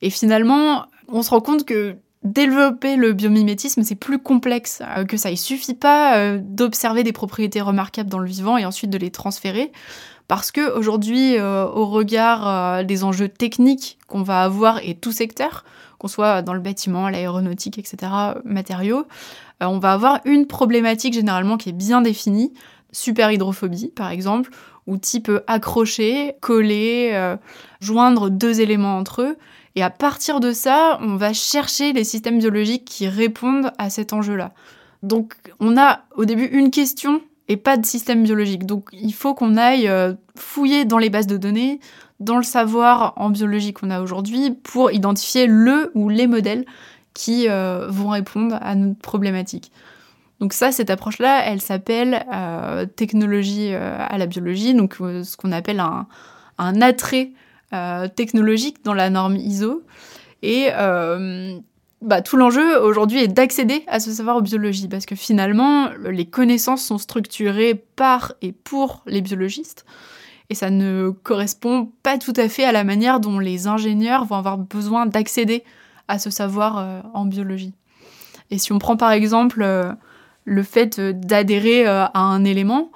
Et 0.00 0.08
finalement, 0.08 0.86
on 1.08 1.22
se 1.22 1.30
rend 1.30 1.40
compte 1.40 1.66
que 1.66 1.96
développer 2.22 2.96
le 2.96 3.12
biomimétisme, 3.12 3.82
c'est 3.82 3.94
plus 3.94 4.18
complexe 4.18 4.82
euh, 4.96 5.04
que 5.04 5.16
ça. 5.16 5.30
Il 5.30 5.38
suffit 5.38 5.74
pas 5.74 6.16
euh, 6.16 6.38
d'observer 6.42 7.02
des 7.02 7.12
propriétés 7.12 7.60
remarquables 7.60 8.10
dans 8.10 8.18
le 8.18 8.28
vivant 8.28 8.56
et 8.56 8.66
ensuite 8.66 8.90
de 8.90 8.98
les 8.98 9.10
transférer. 9.10 9.72
Parce 10.28 10.52
que 10.52 10.72
aujourd'hui, 10.76 11.36
euh, 11.38 11.64
au 11.66 11.86
regard 11.86 12.84
des 12.84 13.02
enjeux 13.02 13.28
techniques 13.28 13.98
qu'on 14.06 14.22
va 14.22 14.42
avoir 14.42 14.78
et 14.78 14.94
tout 14.94 15.10
secteur, 15.10 15.64
qu'on 15.98 16.06
soit 16.06 16.42
dans 16.42 16.54
le 16.54 16.60
bâtiment, 16.60 17.08
l'aéronautique, 17.08 17.78
etc., 17.78 18.12
matériaux, 18.44 19.06
on 19.60 19.80
va 19.80 19.92
avoir 19.92 20.20
une 20.24 20.46
problématique 20.46 21.14
généralement 21.14 21.56
qui 21.56 21.70
est 21.70 21.72
bien 21.72 22.00
définie, 22.00 22.52
super 22.92 23.32
hydrophobie 23.32 23.88
par 23.88 24.10
exemple, 24.10 24.50
ou 24.86 24.98
type 24.98 25.32
accrocher, 25.48 26.34
coller, 26.40 27.36
joindre 27.80 28.30
deux 28.30 28.60
éléments 28.60 28.98
entre 28.98 29.22
eux. 29.22 29.36
Et 29.76 29.82
à 29.82 29.90
partir 29.90 30.40
de 30.40 30.52
ça, 30.52 30.98
on 31.00 31.16
va 31.16 31.32
chercher 31.32 31.92
les 31.92 32.04
systèmes 32.04 32.38
biologiques 32.38 32.84
qui 32.84 33.08
répondent 33.08 33.72
à 33.78 33.90
cet 33.90 34.12
enjeu-là. 34.12 34.52
Donc 35.02 35.34
on 35.60 35.76
a 35.78 36.00
au 36.16 36.24
début 36.24 36.44
une 36.44 36.70
question 36.70 37.22
et 37.48 37.56
pas 37.56 37.76
de 37.76 37.86
système 37.86 38.22
biologique. 38.22 38.66
Donc 38.66 38.88
il 38.92 39.14
faut 39.14 39.34
qu'on 39.34 39.56
aille 39.56 39.88
euh, 39.88 40.14
fouiller 40.36 40.84
dans 40.84 40.98
les 40.98 41.10
bases 41.10 41.26
de 41.26 41.36
données, 41.36 41.80
dans 42.18 42.36
le 42.36 42.42
savoir 42.42 43.14
en 43.16 43.30
biologie 43.30 43.72
qu'on 43.72 43.90
a 43.90 44.00
aujourd'hui, 44.00 44.50
pour 44.50 44.90
identifier 44.92 45.46
le 45.46 45.90
ou 45.94 46.08
les 46.08 46.26
modèles 46.26 46.64
qui 47.14 47.48
euh, 47.48 47.86
vont 47.88 48.10
répondre 48.10 48.58
à 48.60 48.74
notre 48.74 49.00
problématique. 49.00 49.72
Donc 50.40 50.52
ça, 50.52 50.72
cette 50.72 50.90
approche-là, 50.90 51.44
elle 51.44 51.60
s'appelle 51.60 52.24
euh, 52.32 52.86
technologie 52.86 53.74
à 53.74 54.16
la 54.16 54.26
biologie, 54.26 54.72
donc 54.72 54.94
ce 54.94 55.36
qu'on 55.36 55.52
appelle 55.52 55.80
un, 55.80 56.06
un 56.56 56.80
attrait 56.80 57.32
technologique 58.16 58.84
dans 58.84 58.94
la 58.94 59.10
norme 59.10 59.36
ISO. 59.36 59.82
Et 60.42 60.68
euh, 60.72 61.58
bah, 62.02 62.22
tout 62.22 62.36
l'enjeu 62.36 62.80
aujourd'hui 62.80 63.20
est 63.20 63.28
d'accéder 63.28 63.84
à 63.86 64.00
ce 64.00 64.10
savoir 64.10 64.36
en 64.36 64.40
biologie, 64.40 64.88
parce 64.88 65.06
que 65.06 65.14
finalement, 65.14 65.90
les 66.08 66.26
connaissances 66.26 66.84
sont 66.84 66.98
structurées 66.98 67.74
par 67.96 68.34
et 68.42 68.52
pour 68.52 69.02
les 69.06 69.20
biologistes, 69.20 69.84
et 70.48 70.54
ça 70.54 70.70
ne 70.70 71.10
correspond 71.10 71.92
pas 72.02 72.18
tout 72.18 72.32
à 72.36 72.48
fait 72.48 72.64
à 72.64 72.72
la 72.72 72.84
manière 72.84 73.20
dont 73.20 73.38
les 73.38 73.66
ingénieurs 73.66 74.24
vont 74.24 74.36
avoir 74.36 74.58
besoin 74.58 75.06
d'accéder 75.06 75.62
à 76.08 76.18
ce 76.18 76.30
savoir 76.30 76.78
euh, 76.78 77.00
en 77.14 77.24
biologie. 77.24 77.74
Et 78.50 78.58
si 78.58 78.72
on 78.72 78.78
prend 78.78 78.96
par 78.96 79.12
exemple 79.12 79.64
le 80.44 80.62
fait 80.64 80.98
d'adhérer 80.98 81.86
à 81.86 82.10
un 82.16 82.42
élément, 82.42 82.90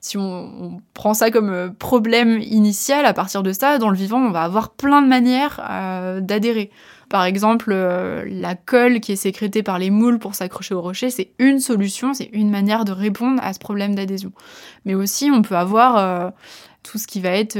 si 0.00 0.16
on, 0.16 0.80
prend 0.94 1.12
ça 1.12 1.30
comme 1.30 1.50
euh, 1.50 1.68
problème 1.68 2.40
initial, 2.40 3.04
à 3.04 3.12
partir 3.12 3.42
de 3.42 3.52
ça, 3.52 3.78
dans 3.78 3.90
le 3.90 3.96
vivant, 3.96 4.18
on 4.18 4.30
va 4.30 4.42
avoir 4.42 4.70
plein 4.70 5.02
de 5.02 5.06
manières 5.06 5.60
euh, 5.70 6.20
d'adhérer. 6.20 6.70
Par 7.10 7.24
exemple, 7.24 7.70
euh, 7.72 8.24
la 8.26 8.54
colle 8.54 9.00
qui 9.00 9.12
est 9.12 9.16
sécrétée 9.16 9.62
par 9.62 9.78
les 9.78 9.90
moules 9.90 10.18
pour 10.18 10.34
s'accrocher 10.34 10.74
au 10.74 10.80
rocher, 10.80 11.10
c'est 11.10 11.32
une 11.38 11.60
solution, 11.60 12.14
c'est 12.14 12.30
une 12.32 12.50
manière 12.50 12.86
de 12.86 12.92
répondre 12.92 13.42
à 13.44 13.52
ce 13.52 13.58
problème 13.58 13.94
d'adhésion. 13.94 14.32
Mais 14.86 14.94
aussi, 14.94 15.30
on 15.30 15.42
peut 15.42 15.56
avoir 15.56 16.32
tout 16.82 16.96
ce 16.96 17.06
qui 17.06 17.20
va 17.20 17.30
être 17.30 17.58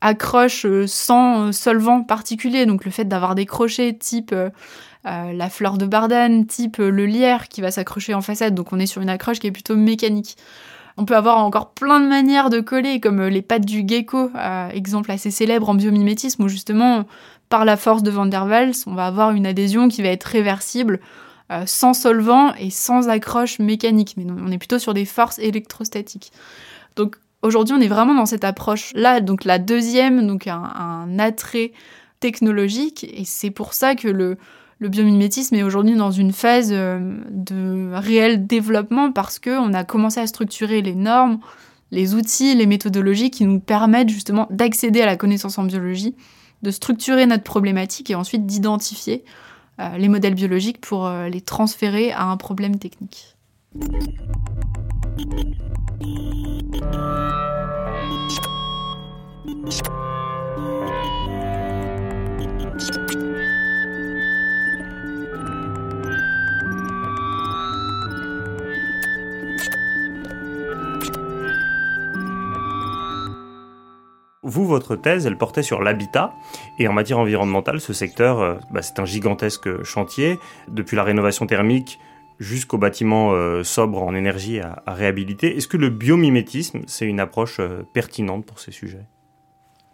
accroche 0.00 0.66
sans 0.86 1.50
solvant 1.50 2.02
particulier, 2.02 2.66
donc 2.66 2.84
le 2.84 2.90
fait 2.90 3.06
d'avoir 3.06 3.34
des 3.34 3.46
crochets 3.46 3.94
type 3.94 4.34
la 5.04 5.48
fleur 5.48 5.78
de 5.78 5.86
bardane, 5.86 6.46
type 6.46 6.76
le 6.76 7.06
lierre 7.06 7.48
qui 7.48 7.62
va 7.62 7.70
s'accrocher 7.70 8.12
en 8.12 8.20
façade, 8.20 8.54
donc 8.54 8.72
on 8.72 8.78
est 8.78 8.86
sur 8.86 9.00
une 9.00 9.08
accroche 9.08 9.38
qui 9.40 9.46
est 9.46 9.52
plutôt 9.52 9.76
mécanique. 9.76 10.36
On 10.96 11.04
peut 11.04 11.16
avoir 11.16 11.38
encore 11.38 11.70
plein 11.70 12.00
de 12.00 12.06
manières 12.06 12.50
de 12.50 12.60
coller, 12.60 13.00
comme 13.00 13.20
euh, 13.20 13.30
les 13.30 13.42
pattes 13.42 13.64
du 13.64 13.84
gecko, 13.86 14.30
exemple 14.72 15.10
assez 15.10 15.30
célèbre 15.30 15.68
en 15.68 15.74
biomimétisme, 15.74 16.42
où 16.44 16.48
justement, 16.48 17.04
par 17.48 17.64
la 17.64 17.76
force 17.76 18.02
de 18.02 18.10
Van 18.10 18.26
der 18.26 18.46
Waals, 18.46 18.74
on 18.86 18.94
va 18.94 19.06
avoir 19.06 19.32
une 19.32 19.46
adhésion 19.46 19.88
qui 19.88 20.02
va 20.02 20.08
être 20.08 20.24
réversible, 20.24 21.00
euh, 21.50 21.64
sans 21.66 21.92
solvant 21.92 22.54
et 22.54 22.70
sans 22.70 23.08
accroche 23.08 23.58
mécanique. 23.58 24.14
Mais 24.16 24.24
on 24.30 24.50
est 24.50 24.58
plutôt 24.58 24.78
sur 24.78 24.94
des 24.94 25.04
forces 25.04 25.38
électrostatiques. 25.38 26.32
Donc 26.96 27.16
aujourd'hui, 27.42 27.74
on 27.76 27.80
est 27.80 27.88
vraiment 27.88 28.14
dans 28.14 28.26
cette 28.26 28.44
approche-là. 28.44 29.20
Donc 29.20 29.44
la 29.44 29.58
deuxième, 29.58 30.26
donc 30.26 30.46
un 30.46 31.18
attrait 31.18 31.72
technologique, 32.20 33.04
et 33.04 33.24
c'est 33.24 33.50
pour 33.50 33.74
ça 33.74 33.96
que 33.96 34.08
le, 34.08 34.38
le 34.82 34.88
biomimétisme 34.88 35.54
est 35.54 35.62
aujourd'hui 35.62 35.94
dans 35.94 36.10
une 36.10 36.32
phase 36.32 36.70
euh, 36.72 36.98
de 37.30 37.92
réel 37.94 38.48
développement 38.48 39.12
parce 39.12 39.38
qu'on 39.38 39.72
a 39.74 39.84
commencé 39.84 40.18
à 40.18 40.26
structurer 40.26 40.82
les 40.82 40.96
normes, 40.96 41.38
les 41.92 42.14
outils, 42.14 42.56
les 42.56 42.66
méthodologies 42.66 43.30
qui 43.30 43.44
nous 43.44 43.60
permettent 43.60 44.08
justement 44.08 44.48
d'accéder 44.50 45.00
à 45.00 45.06
la 45.06 45.16
connaissance 45.16 45.56
en 45.56 45.62
biologie, 45.62 46.16
de 46.62 46.72
structurer 46.72 47.26
notre 47.26 47.44
problématique 47.44 48.10
et 48.10 48.16
ensuite 48.16 48.44
d'identifier 48.44 49.24
euh, 49.78 49.96
les 49.98 50.08
modèles 50.08 50.34
biologiques 50.34 50.80
pour 50.80 51.06
euh, 51.06 51.28
les 51.28 51.40
transférer 51.40 52.10
à 52.10 52.24
un 52.24 52.36
problème 52.36 52.80
technique. 52.80 53.36
Vous, 74.52 74.66
votre 74.66 74.96
thèse, 74.96 75.24
elle 75.24 75.38
portait 75.38 75.62
sur 75.62 75.80
l'habitat. 75.80 76.34
Et 76.78 76.86
en 76.86 76.92
matière 76.92 77.18
environnementale, 77.18 77.80
ce 77.80 77.94
secteur, 77.94 78.40
euh, 78.40 78.56
bah, 78.70 78.82
c'est 78.82 78.98
un 78.98 79.06
gigantesque 79.06 79.82
chantier. 79.82 80.38
Depuis 80.68 80.94
la 80.94 81.04
rénovation 81.04 81.46
thermique 81.46 81.98
jusqu'aux 82.38 82.76
bâtiments 82.76 83.32
euh, 83.32 83.64
sobres 83.64 84.02
en 84.02 84.14
énergie 84.14 84.60
à, 84.60 84.82
réhabiliter. 84.86 85.56
Est-ce 85.56 85.68
que 85.68 85.78
le 85.78 85.88
biomimétisme, 85.88 86.80
c'est 86.86 87.06
une 87.06 87.18
approche 87.18 87.60
euh, 87.60 87.82
pertinente 87.94 88.44
pour 88.44 88.60
ces 88.60 88.72
sujets? 88.72 89.06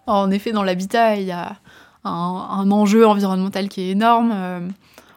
En 0.07 0.29
effet, 0.33 0.50
dans 0.50 0.65
l'habitat, 0.65 1.15
il 1.15 1.27
y 1.27 1.33
a 1.33 1.59
un, 2.03 2.71
enjeu 2.73 3.07
environnemental 3.07 3.69
qui 3.69 3.83
est 3.83 3.91
énorme. 3.91 4.73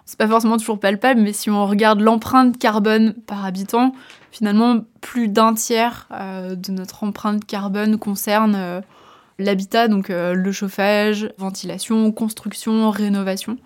c'est 0.06 0.20
pas 0.20 0.28
forcément 0.28 0.58
toujours 0.58 0.80
palpable, 0.80 1.22
mais 1.22 1.34
si 1.34 1.50
on 1.50 1.66
regarde 1.66 2.02
l'empreinte 2.02 2.60
carbone 2.60 3.14
par 3.26 3.44
habitant, 3.44 3.94
finalement, 4.32 4.82
plus 5.00 5.30
d'un 5.30 5.54
tiers 5.54 6.10
de 6.12 6.72
notre 6.72 7.06
empreinte 7.06 7.46
carbone 7.46 7.98
concerne 7.98 8.84
l'habitat, 9.42 9.88
donc 9.88 10.10
euh, 10.10 10.34
le 10.34 10.52
chauffage, 10.52 11.32
ventilation, 11.38 12.12
construction, 12.12 12.90
rénovation 12.90 13.58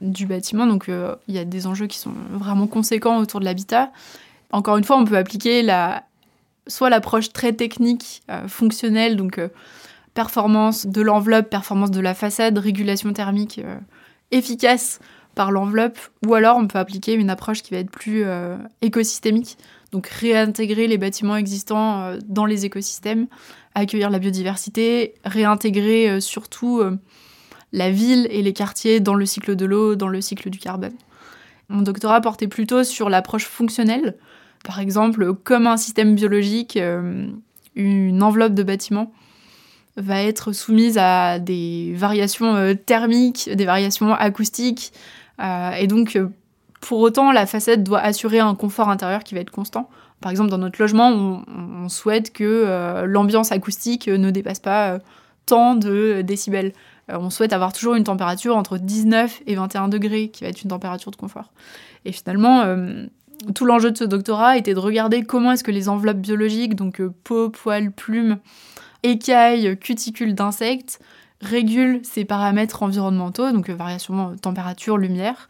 du 0.00 0.26
bâtiment. 0.26 0.66
Donc 0.66 0.88
euh, 0.88 1.14
il 1.28 1.34
y 1.34 1.38
a 1.38 1.44
des 1.44 1.66
enjeux 1.66 1.86
qui 1.86 1.98
sont 1.98 2.12
vraiment 2.30 2.66
conséquents 2.66 3.18
autour 3.18 3.40
de 3.40 3.44
l'habitat. 3.44 3.90
Encore 4.52 4.76
une 4.76 4.84
fois, 4.84 4.96
on 4.96 5.04
peut 5.04 5.16
appliquer 5.16 5.62
la, 5.62 6.04
soit 6.66 6.90
l'approche 6.90 7.32
très 7.32 7.52
technique, 7.52 8.22
euh, 8.30 8.48
fonctionnelle, 8.48 9.16
donc 9.16 9.40
performance 10.14 10.86
de 10.86 11.02
l'enveloppe, 11.02 11.48
performance 11.48 11.90
de 11.90 12.00
la 12.00 12.14
façade, 12.14 12.58
régulation 12.58 13.12
thermique 13.12 13.60
efficace 14.32 14.98
par 15.36 15.52
l'enveloppe, 15.52 15.98
ou 16.26 16.34
alors 16.34 16.56
on 16.56 16.66
peut 16.66 16.78
appliquer 16.78 17.14
une 17.14 17.30
approche 17.30 17.62
qui 17.62 17.72
va 17.72 17.78
être 17.78 17.90
plus 17.90 18.24
écosystémique, 18.82 19.56
donc 19.92 20.06
réintégrer 20.06 20.86
les 20.86 20.98
bâtiments 20.98 21.36
existants 21.36 22.14
dans 22.26 22.44
les 22.44 22.64
écosystèmes, 22.66 23.26
accueillir 23.74 24.10
la 24.10 24.18
biodiversité, 24.18 25.14
réintégrer 25.24 26.20
surtout 26.20 26.82
la 27.72 27.90
ville 27.90 28.26
et 28.30 28.42
les 28.42 28.52
quartiers 28.52 29.00
dans 29.00 29.14
le 29.14 29.26
cycle 29.26 29.56
de 29.56 29.64
l'eau, 29.64 29.96
dans 29.96 30.08
le 30.08 30.20
cycle 30.20 30.50
du 30.50 30.58
carbone. 30.58 30.94
Mon 31.68 31.82
doctorat 31.82 32.20
portait 32.20 32.48
plutôt 32.48 32.82
sur 32.82 33.10
l'approche 33.10 33.44
fonctionnelle. 33.44 34.16
Par 34.64 34.80
exemple, 34.80 35.34
comme 35.34 35.66
un 35.66 35.76
système 35.76 36.14
biologique, 36.14 36.76
euh, 36.76 37.26
une 37.74 38.22
enveloppe 38.22 38.54
de 38.54 38.62
bâtiment 38.62 39.12
va 39.96 40.22
être 40.22 40.52
soumise 40.52 40.96
à 40.98 41.38
des 41.38 41.92
variations 41.94 42.54
euh, 42.56 42.74
thermiques, 42.74 43.50
des 43.52 43.64
variations 43.66 44.14
acoustiques. 44.14 44.92
Euh, 45.40 45.72
et 45.72 45.86
donc, 45.86 46.18
pour 46.80 47.00
autant, 47.00 47.32
la 47.32 47.46
façade 47.46 47.82
doit 47.82 48.00
assurer 48.00 48.38
un 48.38 48.54
confort 48.54 48.88
intérieur 48.88 49.24
qui 49.24 49.34
va 49.34 49.40
être 49.40 49.50
constant. 49.50 49.88
Par 50.20 50.30
exemple, 50.30 50.50
dans 50.50 50.58
notre 50.58 50.80
logement, 50.80 51.10
on, 51.10 51.88
souhaite 51.88 52.32
que 52.32 53.04
l'ambiance 53.06 53.52
acoustique 53.52 54.08
ne 54.08 54.30
dépasse 54.30 54.58
pas 54.58 54.98
tant 55.48 55.74
de 55.74 56.22
décibels. 56.22 56.72
Euh, 57.10 57.16
on 57.18 57.30
souhaite 57.30 57.52
avoir 57.52 57.72
toujours 57.72 57.94
une 57.94 58.04
température 58.04 58.56
entre 58.56 58.78
19 58.78 59.42
et 59.46 59.54
21 59.54 59.88
degrés, 59.88 60.28
qui 60.28 60.44
va 60.44 60.50
être 60.50 60.62
une 60.62 60.70
température 60.70 61.10
de 61.10 61.16
confort. 61.16 61.50
Et 62.04 62.12
finalement, 62.12 62.62
euh, 62.62 63.06
tout 63.54 63.64
l'enjeu 63.64 63.90
de 63.90 63.96
ce 63.96 64.04
doctorat 64.04 64.56
était 64.58 64.74
de 64.74 64.78
regarder 64.78 65.22
comment 65.22 65.52
est-ce 65.52 65.64
que 65.64 65.70
les 65.70 65.88
enveloppes 65.88 66.18
biologiques, 66.18 66.74
donc 66.74 67.00
euh, 67.00 67.12
peau, 67.24 67.48
poils, 67.50 67.90
plumes, 67.90 68.38
écailles, 69.02 69.76
cuticules 69.78 70.34
d'insectes, 70.34 71.00
régulent 71.40 72.00
ces 72.02 72.24
paramètres 72.24 72.82
environnementaux, 72.82 73.52
donc 73.52 73.70
variation 73.70 74.36
température, 74.36 74.98
lumière, 74.98 75.48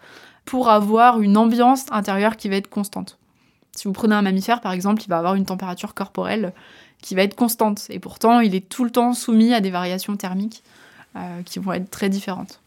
pour 0.48 0.70
avoir 0.70 1.20
une 1.20 1.36
ambiance 1.36 1.84
intérieure 1.90 2.38
qui 2.38 2.48
va 2.48 2.56
être 2.56 2.70
constante. 2.70 3.18
Si 3.76 3.86
vous 3.86 3.92
prenez 3.92 4.14
un 4.14 4.22
mammifère, 4.22 4.62
par 4.62 4.72
exemple, 4.72 5.02
il 5.02 5.08
va 5.08 5.18
avoir 5.18 5.34
une 5.34 5.44
température 5.44 5.92
corporelle 5.92 6.54
qui 7.02 7.14
va 7.14 7.22
être 7.22 7.36
constante, 7.36 7.86
et 7.90 7.98
pourtant 7.98 8.40
il 8.40 8.54
est 8.54 8.66
tout 8.66 8.82
le 8.82 8.90
temps 8.90 9.12
soumis 9.12 9.52
à 9.52 9.60
des 9.60 9.70
variations 9.70 10.16
thermiques. 10.16 10.62
Euh, 11.16 11.42
qui 11.42 11.58
vont 11.58 11.72
être 11.72 11.88
très 11.88 12.10
différentes. 12.10 12.60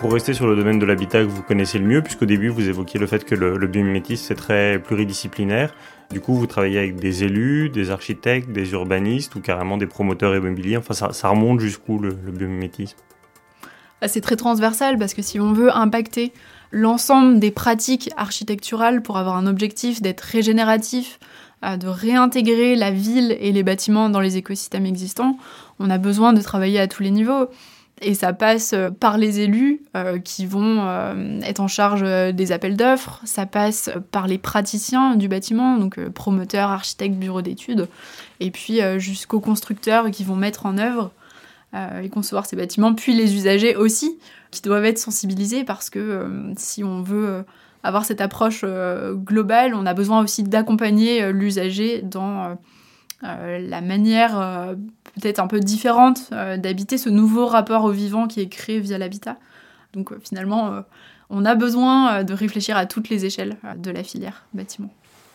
Pour 0.00 0.12
rester 0.12 0.32
sur 0.32 0.46
le 0.46 0.54
domaine 0.54 0.78
de 0.78 0.86
l'habitat 0.86 1.20
que 1.20 1.28
vous 1.28 1.42
connaissez 1.42 1.78
le 1.78 1.84
mieux, 1.84 2.02
puisqu'au 2.02 2.26
début 2.26 2.48
vous 2.48 2.68
évoquiez 2.68 3.00
le 3.00 3.06
fait 3.06 3.24
que 3.24 3.34
le, 3.34 3.56
le 3.56 3.66
biomimétisme 3.66 4.24
c'est 4.26 4.34
très 4.34 4.78
pluridisciplinaire, 4.78 5.74
du 6.10 6.20
coup, 6.20 6.34
vous 6.34 6.46
travaillez 6.46 6.78
avec 6.78 6.96
des 6.96 7.24
élus, 7.24 7.68
des 7.68 7.90
architectes, 7.90 8.50
des 8.50 8.72
urbanistes 8.72 9.34
ou 9.34 9.40
carrément 9.40 9.76
des 9.76 9.86
promoteurs 9.86 10.34
immobiliers. 10.34 10.78
Enfin, 10.78 10.94
ça, 10.94 11.28
remonte 11.28 11.60
jusqu'où 11.60 11.98
le, 11.98 12.16
le 12.24 12.32
biomimétisme 12.32 12.96
ah, 14.00 14.08
C'est 14.08 14.22
très 14.22 14.36
transversal 14.36 14.96
parce 14.98 15.12
que 15.12 15.20
si 15.20 15.38
on 15.38 15.52
veut 15.52 15.74
impacter 15.74 16.32
l'ensemble 16.70 17.40
des 17.40 17.50
pratiques 17.50 18.10
architecturales 18.16 19.02
pour 19.02 19.18
avoir 19.18 19.36
un 19.36 19.46
objectif 19.46 20.00
d'être 20.00 20.22
régénératif, 20.22 21.18
euh, 21.62 21.76
de 21.76 21.88
réintégrer 21.88 22.74
la 22.74 22.90
ville 22.90 23.36
et 23.38 23.52
les 23.52 23.62
bâtiments 23.62 24.08
dans 24.08 24.20
les 24.20 24.38
écosystèmes 24.38 24.86
existants, 24.86 25.36
on 25.78 25.90
a 25.90 25.98
besoin 25.98 26.32
de 26.32 26.40
travailler 26.40 26.80
à 26.80 26.88
tous 26.88 27.02
les 27.02 27.10
niveaux. 27.10 27.48
Et 28.00 28.14
ça 28.14 28.32
passe 28.32 28.72
euh, 28.74 28.90
par 28.90 29.18
les 29.18 29.40
élus 29.40 29.82
euh, 29.96 30.18
qui 30.18 30.46
vont 30.46 30.78
euh, 30.80 31.40
être 31.40 31.60
en 31.60 31.68
charge 31.68 32.02
des 32.32 32.52
appels 32.52 32.76
d'offres, 32.76 33.20
ça 33.24 33.46
passe 33.46 33.90
par 34.10 34.26
les 34.26 34.38
praticiens 34.38 35.16
du 35.16 35.28
bâtiment, 35.28 35.76
donc 35.76 36.00
promoteurs, 36.10 36.70
architectes, 36.70 37.16
bureaux 37.16 37.42
d'études, 37.42 37.88
et 38.40 38.50
puis 38.50 38.80
jusqu'aux 38.98 39.40
constructeurs 39.40 40.10
qui 40.10 40.24
vont 40.24 40.36
mettre 40.36 40.66
en 40.66 40.78
œuvre 40.78 41.12
et 42.02 42.08
concevoir 42.08 42.46
ces 42.46 42.56
bâtiments, 42.56 42.94
puis 42.94 43.14
les 43.14 43.34
usagers 43.34 43.76
aussi, 43.76 44.18
qui 44.50 44.62
doivent 44.62 44.84
être 44.84 44.98
sensibilisés 44.98 45.64
parce 45.64 45.90
que 45.90 46.26
si 46.56 46.82
on 46.82 47.02
veut 47.02 47.44
avoir 47.82 48.04
cette 48.04 48.20
approche 48.20 48.64
globale, 49.14 49.74
on 49.74 49.86
a 49.86 49.94
besoin 49.94 50.22
aussi 50.22 50.42
d'accompagner 50.42 51.32
l'usager 51.32 52.02
dans 52.02 52.56
la 53.22 53.80
manière 53.80 54.76
peut-être 55.18 55.40
un 55.40 55.46
peu 55.46 55.60
différente 55.60 56.30
euh, 56.32 56.56
d'habiter 56.56 56.98
ce 56.98 57.08
nouveau 57.08 57.46
rapport 57.46 57.84
au 57.84 57.90
vivant 57.90 58.26
qui 58.26 58.40
est 58.40 58.48
créé 58.48 58.80
via 58.80 58.98
l'habitat. 58.98 59.36
Donc 59.92 60.12
euh, 60.12 60.18
finalement, 60.22 60.72
euh, 60.72 60.80
on 61.30 61.44
a 61.44 61.54
besoin 61.54 62.24
de 62.24 62.32
réfléchir 62.32 62.76
à 62.76 62.86
toutes 62.86 63.08
les 63.08 63.26
échelles 63.26 63.56
de 63.76 63.90
la 63.90 64.02
filière 64.02 64.46
bâtiment. 64.54 64.90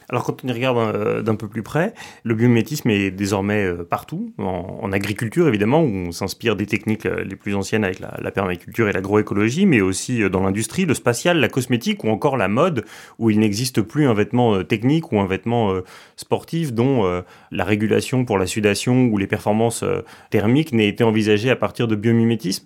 Alors 0.09 0.23
quand 0.23 0.43
on 0.43 0.47
y 0.47 0.51
regarde 0.51 0.77
euh, 0.77 1.21
d'un 1.21 1.35
peu 1.35 1.47
plus 1.47 1.63
près, 1.63 1.93
le 2.23 2.35
biomimétisme 2.35 2.89
est 2.89 3.11
désormais 3.11 3.63
euh, 3.63 3.83
partout, 3.83 4.33
en, 4.37 4.91
agriculture 4.91 5.47
évidemment, 5.47 5.81
où 5.81 5.87
on 5.87 6.11
s'inspire 6.11 6.55
des 6.55 6.65
techniques 6.65 7.05
euh, 7.05 7.23
les 7.23 7.35
plus 7.35 7.55
anciennes 7.55 7.83
avec 7.83 7.99
la, 7.99 8.31
permaculture 8.31 8.89
et 8.89 8.93
l'agroécologie, 8.93 9.65
mais 9.65 9.81
aussi 9.81 10.27
dans 10.29 10.41
l'industrie, 10.41 10.85
le 10.85 10.93
spatial, 10.93 11.39
la 11.39 11.49
cosmétique 11.49 12.03
ou 12.03 12.09
encore 12.09 12.37
la 12.37 12.47
mode, 12.47 12.85
où 13.19 13.29
il 13.29 13.39
n'existe 13.39 13.81
plus 13.81 14.07
un 14.07 14.13
vêtement 14.13 14.63
technique 14.63 15.11
ou 15.11 15.19
un 15.19 15.27
vêtement 15.27 15.73
sportif 16.15 16.73
dont 16.73 17.23
la 17.51 17.63
régulation 17.63 18.25
pour 18.25 18.39
la 18.39 18.47
sudation 18.47 19.05
ou 19.05 19.17
les 19.19 19.27
performances 19.27 19.85
thermiques 20.31 20.73
n'ait 20.73 20.87
été 20.87 21.03
envisagée 21.03 21.51
à 21.51 21.55
partir 21.55 21.87
de 21.87 21.95
biomimétisme. 21.95 22.65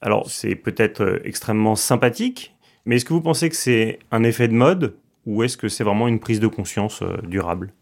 Alors 0.00 0.30
c'est 0.30 0.54
peut-être 0.54 1.20
extrêmement 1.24 1.74
sympathique, 1.74 2.54
mais 2.84 2.96
est-ce 2.96 3.04
que 3.04 3.12
vous 3.12 3.20
pensez 3.20 3.48
que 3.48 3.56
c'est 3.56 3.98
un 4.12 4.22
effet 4.22 4.46
de 4.46 4.54
mode 4.54 4.94
ou 5.28 5.42
est-ce 5.42 5.58
que 5.58 5.68
c'est 5.68 5.84
vraiment 5.84 6.08
une 6.08 6.18
prise 6.18 6.40
de 6.40 6.46
conscience 6.46 7.02
euh, 7.02 7.18
durable? 7.22 7.74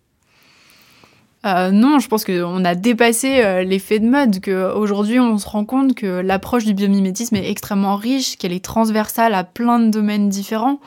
Euh, 1.47 1.71
non, 1.71 2.01
je 2.01 2.09
pense 2.09 2.25
qu'on 2.25 2.65
a 2.65 2.75
dépassé 2.75 3.41
euh, 3.41 3.63
l'effet 3.63 4.01
de 4.01 4.09
mode, 4.09 4.41
qu'aujourd'hui 4.41 5.21
on 5.21 5.39
se 5.39 5.49
rend 5.49 5.65
compte 5.65 5.95
que 5.95 6.07
l'approche 6.07 6.65
du 6.65 6.75
biomimétisme 6.75 7.37
est 7.37 7.49
extrêmement 7.49 7.95
riche, 7.95 8.37
qu'elle 8.37 8.53
est 8.53 8.65
transversale 8.65 9.33
à 9.33 9.45
plein 9.45 9.79
de 9.79 9.91
domaines 9.91 10.29
différents, 10.29 10.81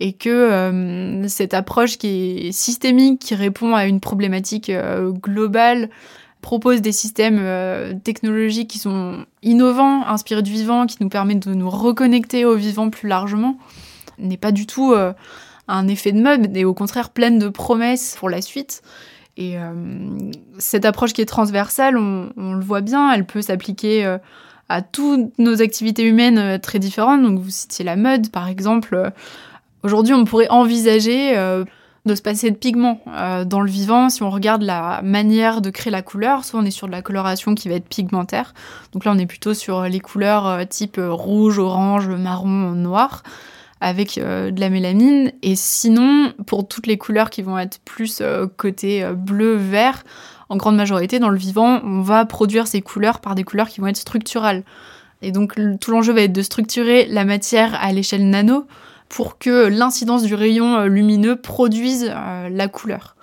et 0.00 0.12
que 0.12 1.22
cette 1.28 1.52
approche 1.52 1.98
qui 1.98 2.48
est 2.48 2.52
systémique, 2.52 3.20
qui 3.20 3.34
répond 3.34 3.74
à 3.74 3.84
une 3.84 4.00
problématique 4.00 4.72
globale, 5.22 5.90
propose 6.40 6.80
des 6.80 6.90
systèmes 6.90 8.00
technologiques 8.02 8.68
qui 8.68 8.78
sont 8.78 9.26
innovants, 9.42 10.06
inspirés 10.06 10.40
du 10.40 10.52
vivant, 10.52 10.86
qui 10.86 10.96
nous 11.00 11.10
permettent 11.10 11.46
de 11.46 11.52
nous 11.52 11.68
reconnecter 11.68 12.46
au 12.46 12.54
vivant 12.54 12.88
plus 12.88 13.10
largement, 13.10 13.58
n'est 14.18 14.38
pas 14.38 14.52
du 14.52 14.66
tout 14.66 14.94
un 15.70 15.88
effet 15.88 16.12
de 16.12 16.20
mode, 16.20 16.56
et 16.56 16.64
au 16.64 16.74
contraire 16.74 17.10
pleine 17.10 17.38
de 17.38 17.48
promesses 17.48 18.16
pour 18.18 18.28
la 18.28 18.42
suite. 18.42 18.82
Et 19.36 19.56
euh, 19.56 19.72
cette 20.58 20.84
approche 20.84 21.12
qui 21.12 21.22
est 21.22 21.26
transversale, 21.26 21.96
on, 21.96 22.52
le 22.52 22.60
voit 22.60 22.82
bien, 22.82 23.12
elle 23.12 23.24
peut 23.24 23.42
s'appliquer 23.42 24.04
euh, 24.04 24.18
à 24.68 24.82
toutes 24.82 25.38
nos 25.38 25.62
activités 25.62 26.06
humaines 26.06 26.38
euh, 26.38 26.58
très 26.58 26.78
différentes. 26.78 27.22
Donc 27.22 27.38
vous 27.38 27.50
citiez 27.50 27.84
la 27.84 27.96
mode, 27.96 28.30
par 28.30 28.48
exemple. 28.48 29.12
Aujourd'hui, 29.82 30.12
on 30.12 30.26
pourrait 30.26 30.50
envisager 30.50 31.34
de 32.04 32.14
se 32.14 32.20
passer 32.20 32.50
de 32.50 32.56
pigments 32.56 33.00
dans 33.46 33.62
le 33.62 33.70
vivant. 33.70 34.10
Si 34.10 34.22
on 34.22 34.28
regarde 34.28 34.60
la 34.60 35.00
manière 35.02 35.62
de 35.62 35.70
créer 35.70 35.90
la 35.90 36.02
couleur, 36.02 36.44
soit 36.44 36.60
on 36.60 36.66
est 36.66 36.70
sur 36.70 36.86
de 36.86 36.92
la 36.92 37.00
coloration 37.00 37.54
qui 37.54 37.70
va 37.70 37.76
être 37.76 37.88
pigmentaire. 37.88 38.52
Donc 38.92 39.06
là, 39.06 39.12
on 39.14 39.18
est 39.18 39.24
plutôt 39.24 39.54
sur 39.54 39.84
les 39.84 40.00
couleurs 40.00 40.68
type 40.68 41.00
rouge, 41.02 41.58
orange, 41.58 42.08
marron, 42.08 42.72
noir 42.72 43.22
avec 43.80 44.18
euh, 44.18 44.50
de 44.50 44.60
la 44.60 44.70
mélamine. 44.70 45.32
Et 45.42 45.56
sinon, 45.56 46.32
pour 46.46 46.68
toutes 46.68 46.86
les 46.86 46.98
couleurs 46.98 47.30
qui 47.30 47.42
vont 47.42 47.58
être 47.58 47.80
plus 47.84 48.18
euh, 48.20 48.46
côté 48.46 49.02
euh, 49.02 49.14
bleu, 49.14 49.54
vert, 49.54 50.04
en 50.48 50.56
grande 50.56 50.76
majorité, 50.76 51.18
dans 51.18 51.30
le 51.30 51.38
vivant, 51.38 51.80
on 51.82 52.02
va 52.02 52.24
produire 52.26 52.66
ces 52.66 52.82
couleurs 52.82 53.20
par 53.20 53.34
des 53.34 53.44
couleurs 53.44 53.68
qui 53.68 53.80
vont 53.80 53.86
être 53.86 53.96
structurales. 53.96 54.64
Et 55.22 55.32
donc, 55.32 55.54
tout 55.80 55.90
l'enjeu 55.90 56.12
va 56.12 56.22
être 56.22 56.32
de 56.32 56.42
structurer 56.42 57.06
la 57.06 57.24
matière 57.24 57.74
à 57.80 57.92
l'échelle 57.92 58.28
nano 58.28 58.66
pour 59.08 59.38
que 59.38 59.66
l'incidence 59.66 60.22
du 60.22 60.34
rayon 60.34 60.84
lumineux 60.84 61.36
produise 61.36 62.10
la 62.50 62.68
couleur. 62.68 63.16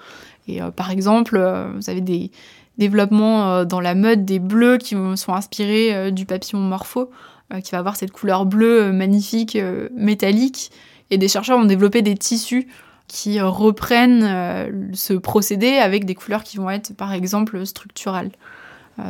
Et 0.47 0.59
par 0.75 0.91
exemple, 0.91 1.39
vous 1.75 1.89
avez 1.89 2.01
des 2.01 2.29
développements 2.77 3.65
dans 3.65 3.79
la 3.79 3.95
mode 3.95 4.25
des 4.25 4.37
bleus 4.37 4.77
qui 4.77 4.95
sont 5.15 5.33
inspirés 5.33 6.11
du 6.11 6.25
papillon 6.25 6.59
morpho. 6.59 7.09
Euh, 7.53 7.61
qui 7.61 7.71
va 7.71 7.77
avoir 7.77 7.95
cette 7.95 8.11
couleur 8.11 8.45
bleue 8.45 8.83
euh, 8.83 8.91
magnifique, 8.91 9.55
euh, 9.55 9.87
métallique. 9.95 10.69
Et 11.11 11.17
des 11.17 11.29
chercheurs 11.29 11.57
ont 11.57 11.63
développé 11.63 12.01
des 12.01 12.15
tissus 12.15 12.67
qui 13.07 13.39
reprennent 13.39 14.89
ce 14.91 15.13
procédé 15.13 15.77
avec 15.77 16.03
des 16.03 16.13
couleurs 16.13 16.43
qui 16.43 16.57
vont 16.57 16.69
être 16.69 16.93
par 16.93 17.13
exemple 17.13 17.65
structurales. 17.65 18.31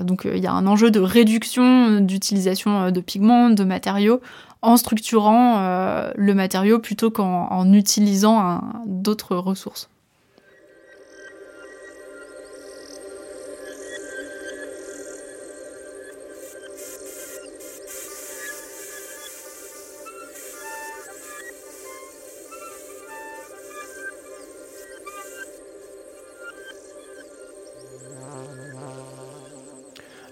donc 0.03 0.27
il 0.31 0.37
y 0.37 0.45
a 0.45 0.53
un 0.53 0.67
enjeu 0.67 0.91
de 0.91 0.99
réduction 0.99 1.99
d'utilisation 1.99 2.91
de 2.91 3.01
pigments, 3.01 3.49
de 3.49 3.63
matériaux, 3.63 4.21
en 4.61 4.77
structurant 4.77 5.59
le 6.15 6.33
matériau 6.35 6.77
plutôt 6.77 7.09
qu'en 7.09 7.73
utilisant 7.73 8.61
d'autres 8.85 9.35
ressources. 9.35 9.89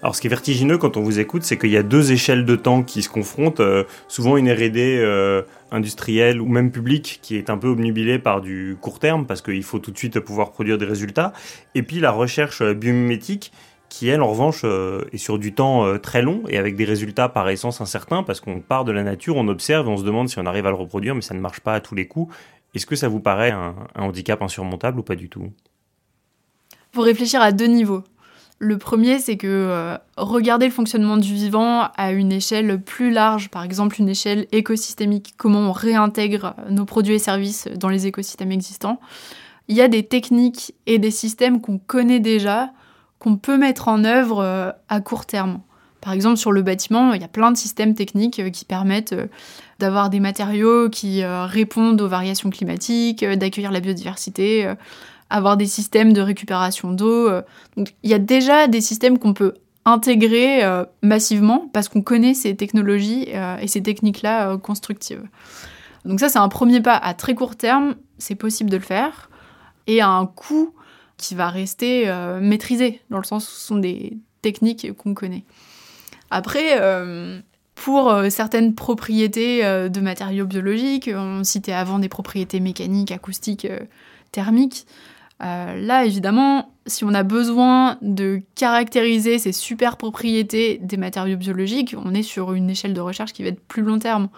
Alors 0.06 0.14
ce 0.14 0.20
qui 0.20 0.28
est 0.28 0.30
vertigineux 0.30 0.78
quand 0.78 0.96
on 0.96 1.02
vous 1.02 1.18
écoute, 1.18 1.42
c'est 1.42 1.58
qu'il 1.58 1.70
y 1.70 1.76
a 1.76 1.82
deux 1.82 2.12
échelles 2.12 2.44
de 2.44 2.54
temps 2.54 2.84
qui 2.84 3.02
se 3.02 3.08
confrontent, 3.08 3.58
euh, 3.58 3.82
souvent 4.06 4.36
une 4.36 4.48
R&D 4.48 5.00
euh, 5.00 5.42
industrielle 5.72 6.40
ou 6.40 6.46
même 6.46 6.70
publique 6.70 7.18
qui 7.22 7.34
est 7.34 7.50
un 7.50 7.58
peu 7.58 7.66
obnubilée 7.66 8.20
par 8.20 8.40
du 8.40 8.76
court 8.80 9.00
terme 9.00 9.26
parce 9.26 9.42
qu'il 9.42 9.64
faut 9.64 9.80
tout 9.80 9.90
de 9.90 9.98
suite 9.98 10.20
pouvoir 10.20 10.52
produire 10.52 10.78
des 10.78 10.84
résultats, 10.84 11.32
et 11.74 11.82
puis 11.82 11.98
la 11.98 12.12
recherche 12.12 12.62
euh, 12.62 12.72
biomimétique 12.72 13.50
qui 13.88 14.06
elle 14.06 14.22
en 14.22 14.28
revanche 14.28 14.64
est 15.12 15.18
sur 15.18 15.40
du 15.40 15.52
temps 15.54 15.98
très 15.98 16.20
long 16.20 16.42
et 16.48 16.58
avec 16.58 16.74
des 16.76 16.84
résultats 16.84 17.28
par 17.28 17.48
essence 17.48 17.80
incertains 17.80 18.22
parce 18.24 18.40
qu'on 18.40 18.60
part 18.60 18.84
de 18.84 18.92
la 18.92 19.02
nature, 19.02 19.36
on 19.36 19.48
observe 19.48 19.86
et 19.86 19.90
on 19.90 19.96
se 19.96 20.04
demande 20.04 20.28
si 20.28 20.38
on 20.38 20.46
arrive 20.46 20.66
à 20.66 20.70
le 20.70 20.76
reproduire 20.76 21.14
mais 21.16 21.20
ça 21.20 21.34
ne 21.34 21.40
marche 21.40 21.60
pas 21.60 21.74
à 21.74 21.80
tous 21.80 21.94
les 21.96 22.06
coups. 22.06 22.32
Est-ce 22.74 22.84
que 22.86 22.94
ça 22.94 23.08
vous 23.08 23.20
paraît 23.20 23.52
un, 23.52 23.74
handicap 23.96 24.42
insurmontable 24.42 25.00
ou 25.00 25.02
pas 25.02 25.16
du 25.16 25.28
tout? 25.28 25.52
Faut 26.92 27.02
réfléchir 27.02 27.40
à 27.40 27.52
deux 27.52 27.66
niveaux. 27.66 28.02
Le 28.58 28.78
premier, 28.78 29.18
c'est 29.18 29.36
que 29.36 29.46
euh, 29.46 29.98
regarder 30.16 30.64
le 30.64 30.72
fonctionnement 30.72 31.18
du 31.18 31.34
vivant 31.34 31.88
à 31.96 32.12
une 32.12 32.32
échelle 32.32 32.80
plus 32.80 33.10
large, 33.10 33.50
par 33.50 33.62
exemple 33.62 33.96
une 33.98 34.08
échelle 34.08 34.46
écosystémique, 34.50 35.34
comment 35.36 35.60
on 35.60 35.72
réintègre 35.72 36.54
nos 36.70 36.86
produits 36.86 37.14
et 37.14 37.18
services 37.18 37.68
dans 37.76 37.90
les 37.90 38.06
écosystèmes 38.06 38.52
existants, 38.52 38.98
il 39.68 39.76
y 39.76 39.82
a 39.82 39.88
des 39.88 40.04
techniques 40.04 40.74
et 40.86 40.98
des 40.98 41.10
systèmes 41.10 41.60
qu'on 41.60 41.76
connaît 41.76 42.20
déjà, 42.20 42.70
qu'on 43.18 43.36
peut 43.36 43.58
mettre 43.58 43.88
en 43.88 44.04
œuvre 44.04 44.38
euh, 44.42 44.70
à 44.88 45.02
court 45.02 45.26
terme. 45.26 45.60
Par 46.00 46.14
exemple, 46.14 46.38
sur 46.38 46.52
le 46.52 46.62
bâtiment, 46.62 47.12
il 47.12 47.20
y 47.20 47.24
a 47.24 47.28
plein 47.28 47.50
de 47.50 47.58
systèmes 47.58 47.94
techniques 47.94 48.38
euh, 48.38 48.48
qui 48.48 48.64
permettent 48.64 49.14
d'avoir 49.80 50.08
des 50.08 50.20
matériaux 50.20 50.88
qui 50.88 51.22
répondent 51.22 52.00
aux 52.00 52.08
variations 52.08 52.48
climatiques, 52.48 53.22
d'accueillir 53.22 53.70
la 53.70 53.80
biodiversité, 53.80 54.66
avoir 55.30 55.56
des 55.56 55.66
systèmes 55.66 56.12
de 56.12 56.20
récupération 56.20 56.92
d'eau. 56.92 57.28
Euh. 57.28 57.42
Donc 57.76 57.94
il 58.02 58.10
y 58.10 58.14
a 58.14 58.18
déjà 58.18 58.68
des 58.68 58.80
systèmes 58.80 59.18
qu'on 59.18 59.34
peut 59.34 59.54
intégrer 59.84 60.64
euh, 60.64 60.84
massivement 61.02 61.68
parce 61.72 61.88
qu'on 61.88 62.02
connaît 62.02 62.34
ces 62.34 62.56
technologies 62.56 63.28
euh, 63.34 63.56
et 63.58 63.68
ces 63.68 63.82
techniques-là 63.82 64.56
constructives. 64.58 65.22
Donc 66.04 66.20
ça, 66.20 66.28
c'est 66.28 66.38
un 66.38 66.48
premier 66.48 66.80
pas 66.80 66.96
à 66.96 67.14
très 67.14 67.34
court 67.34 67.56
terme, 67.56 67.96
c'est 68.18 68.36
possible 68.36 68.70
de 68.70 68.76
le 68.76 68.82
faire, 68.82 69.28
et 69.88 70.00
à 70.00 70.08
un 70.08 70.26
coût 70.26 70.72
qui 71.16 71.34
va 71.34 71.48
rester 71.48 72.08
maîtrisé, 72.40 73.00
dans 73.10 73.18
le 73.18 73.24
sens 73.24 73.48
où 73.48 73.50
ce 73.50 73.66
sont 73.66 73.76
des 73.76 74.16
techniques 74.40 74.92
qu'on 74.96 75.14
connaît. 75.14 75.42
Après, 76.30 76.80
pour 77.74 78.14
certaines 78.30 78.76
propriétés 78.76 79.62
de 79.64 80.00
matériaux 80.00 80.46
biologiques, 80.46 81.10
on 81.12 81.42
citait 81.42 81.72
avant 81.72 81.98
des 81.98 82.08
propriétés 82.08 82.60
mécaniques, 82.60 83.10
acoustiques, 83.10 83.66
thermiques, 84.30 84.86
euh, 85.42 85.76
là, 85.76 86.04
évidemment, 86.04 86.72
si 86.86 87.04
on 87.04 87.12
a 87.12 87.22
besoin 87.22 87.98
de 88.00 88.40
caractériser 88.54 89.38
ces 89.38 89.52
super 89.52 89.96
propriétés 89.96 90.78
des 90.82 90.96
matériaux 90.96 91.36
biologiques, 91.36 91.94
on 92.02 92.14
est 92.14 92.22
sur 92.22 92.54
une 92.54 92.70
échelle 92.70 92.94
de 92.94 93.00
recherche 93.00 93.32
qui 93.32 93.42
va 93.42 93.50
être 93.50 93.60
plus 93.60 93.82
long 93.82 93.98
terme. 93.98 94.28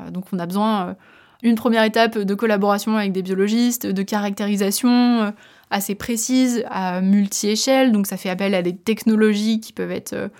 Euh, 0.00 0.10
donc 0.10 0.24
on 0.32 0.38
a 0.38 0.46
besoin 0.46 0.96
d'une 1.42 1.52
euh, 1.52 1.56
première 1.56 1.84
étape 1.84 2.16
de 2.16 2.34
collaboration 2.34 2.96
avec 2.96 3.12
des 3.12 3.22
biologistes, 3.22 3.86
de 3.86 4.02
caractérisation 4.02 5.34
assez 5.70 5.94
précise 5.94 6.64
à 6.70 7.02
multi-échelle. 7.02 7.92
Donc 7.92 8.06
ça 8.06 8.16
fait 8.16 8.30
appel 8.30 8.54
à 8.54 8.62
des 8.62 8.74
technologies 8.74 9.60
qui 9.60 9.74
peuvent 9.74 9.90
être 9.90 10.30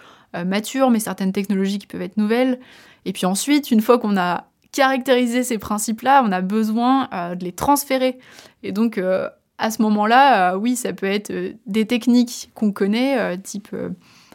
matures, 0.46 0.90
mais 0.90 1.00
certaines 1.00 1.32
technologies 1.32 1.78
qui 1.78 1.86
peuvent 1.86 2.02
être 2.02 2.16
nouvelles. 2.16 2.60
Et 3.04 3.12
puis 3.12 3.26
ensuite, 3.26 3.70
une 3.70 3.82
fois 3.82 3.98
qu'on 3.98 4.16
a 4.16 4.46
caractérisé 4.72 5.42
ces 5.42 5.58
principes-là, 5.58 6.22
on 6.24 6.32
a 6.32 6.40
besoin 6.40 7.08
de 7.34 7.44
les 7.44 7.52
transférer. 7.52 8.18
Et 8.62 8.72
donc, 8.72 8.98
à 9.58 9.70
ce 9.70 9.82
moment-là, 9.82 10.52
euh, 10.52 10.56
oui, 10.56 10.76
ça 10.76 10.92
peut 10.92 11.06
être 11.06 11.30
euh, 11.30 11.52
des 11.66 11.86
techniques 11.86 12.50
qu'on 12.54 12.72
connaît, 12.72 13.18
euh, 13.18 13.36
type 13.36 13.74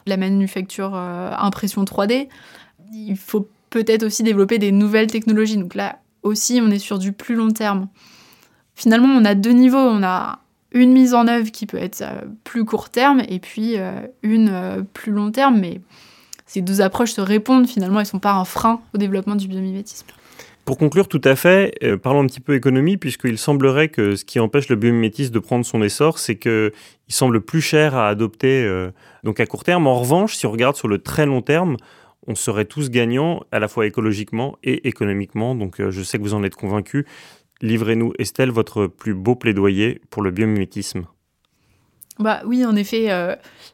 la 0.06 0.18
manufacture 0.18 0.96
impression 0.96 1.86
3D. 1.86 2.28
Il 2.92 3.16
faut 3.16 3.48
peut-être 3.70 4.04
aussi 4.04 4.22
développer 4.22 4.60
des 4.60 4.74
nouvelles 4.74 5.08
technologies. 5.08 5.56
Donc 5.56 5.76
là 5.76 6.00
aussi, 6.24 6.60
on 6.62 6.70
est 6.72 6.80
sur 6.80 7.00
du 7.00 7.14
plus 7.14 7.36
long 7.36 7.52
terme. 7.52 7.88
Finalement, 8.76 9.08
on 9.08 9.24
a 9.24 9.34
deux 9.34 9.54
niveaux. 9.54 9.78
On 9.78 10.04
a 10.04 10.40
une 10.74 10.92
mise 10.92 11.14
en 11.14 11.30
œuvre 11.30 11.52
qui 11.52 11.66
peut 11.68 11.78
être 11.78 12.04
plus 12.44 12.66
court 12.66 12.90
terme 12.90 13.22
et 13.30 13.40
puis 13.40 13.78
une 14.24 14.86
plus 14.92 15.14
long 15.14 15.32
terme. 15.32 15.58
Mais 15.58 15.80
ces 16.46 16.62
deux 16.62 16.82
approches 16.82 17.14
se 17.14 17.22
répondent 17.22 17.66
finalement, 17.66 18.00
elles 18.00 18.06
ne 18.06 18.10
sont 18.10 18.20
pas 18.20 18.34
un 18.34 18.44
frein 18.44 18.82
au 18.94 18.98
développement 18.98 19.36
du 19.36 19.48
biomimétisme. 19.48 20.08
Pour 20.66 20.78
conclure 20.78 21.10
tout 21.10 21.22
à 21.26 21.36
fait, 21.36 21.76
euh, 21.84 21.98
parlons 21.98 22.22
un 22.22 22.26
petit 22.26 22.40
peu 22.40 22.56
économie, 22.56 22.96
puisqu'il 22.96 23.38
semblerait 23.38 23.90
que 23.90 24.16
ce 24.16 24.24
qui 24.24 24.40
empêche 24.40 24.70
le 24.70 24.78
biomimétisme 24.78 25.34
de 25.34 25.40
prendre 25.40 25.66
son 25.66 25.82
essor, 25.84 26.20
c'est 26.20 26.38
qu'il 26.38 26.72
semble 27.10 27.42
plus 27.42 27.60
cher 27.60 27.96
à 27.96 28.08
adopter 28.08 28.64
euh, 28.64 28.92
donc 29.24 29.42
à 29.42 29.46
court 29.46 29.66
terme. 29.66 29.88
En 29.88 30.00
revanche, 30.00 30.36
si 30.36 30.46
on 30.46 30.52
regarde 30.52 30.78
sur 30.78 30.88
le 30.88 31.00
très 31.00 31.26
long 31.26 31.42
terme, 31.42 31.76
on 32.28 32.36
serait 32.36 32.64
tous 32.64 32.90
gagnants, 32.90 33.44
à 33.52 33.60
la 33.60 33.68
fois 33.68 33.86
écologiquement 33.86 34.58
et 34.64 34.88
économiquement. 34.88 35.54
Donc 35.54 35.82
euh, 35.82 35.92
je 35.92 36.02
sais 36.02 36.18
que 36.18 36.24
vous 36.24 36.34
en 36.34 36.44
êtes 36.44 36.56
convaincus. 36.56 37.04
Livrez-nous, 37.62 38.14
Estelle, 38.18 38.52
votre 38.52 38.88
plus 38.88 39.14
beau 39.14 39.36
plaidoyer 39.36 40.02
pour 40.10 40.22
le 40.22 40.32
biomimétisme. 40.32 41.08
Bah 42.20 42.42
oui, 42.46 42.64
en 42.64 42.76
effet, 42.76 43.08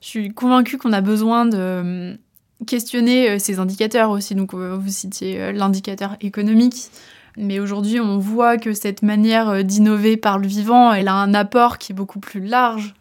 je 0.01 0.07
suis 0.07 0.29
convaincue 0.33 0.77
qu'on 0.77 0.93
a 0.93 1.01
besoin 1.01 1.45
de 1.45 2.17
questionner 2.65 3.29
euh, 3.29 3.39
ces 3.39 3.59
indicateurs 3.59 4.09
aussi. 4.09 4.35
Donc, 4.35 4.53
vous 4.53 4.89
citiez 4.89 5.41
euh, 5.41 5.51
l'indicateur 5.51 6.15
économique. 6.21 6.91
Mais 7.37 7.59
aujourd'hui, 7.59 7.99
on 7.99 8.17
voit 8.17 8.57
que 8.57 8.73
cette 8.73 9.01
manière 9.01 9.49
euh, 9.49 9.61
d'innover 9.63 10.17
par 10.17 10.39
le 10.39 10.47
vivant, 10.47 10.91
elle 10.93 11.07
a 11.07 11.13
un 11.13 11.33
apport 11.33 11.77
qui 11.77 11.93
est 11.93 11.95
beaucoup 11.95 12.19
plus 12.19 12.41
large. 12.41 12.95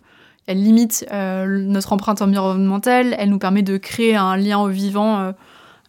Elle 0.47 0.63
limite 0.63 1.05
notre 1.13 1.93
empreinte 1.93 2.23
environnementale, 2.23 3.15
elle 3.19 3.29
nous 3.29 3.39
permet 3.39 3.61
de 3.61 3.77
créer 3.77 4.17
un 4.17 4.35
lien 4.39 4.59
au 4.59 4.69
vivant 4.69 5.35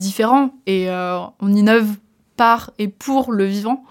différent. 0.01 0.49
Et 0.67 0.89
on 0.89 1.55
innove 1.55 1.95
par 2.35 2.71
et 2.77 2.89
pour 2.89 3.31
le 3.31 3.45
vivant. 3.45 3.85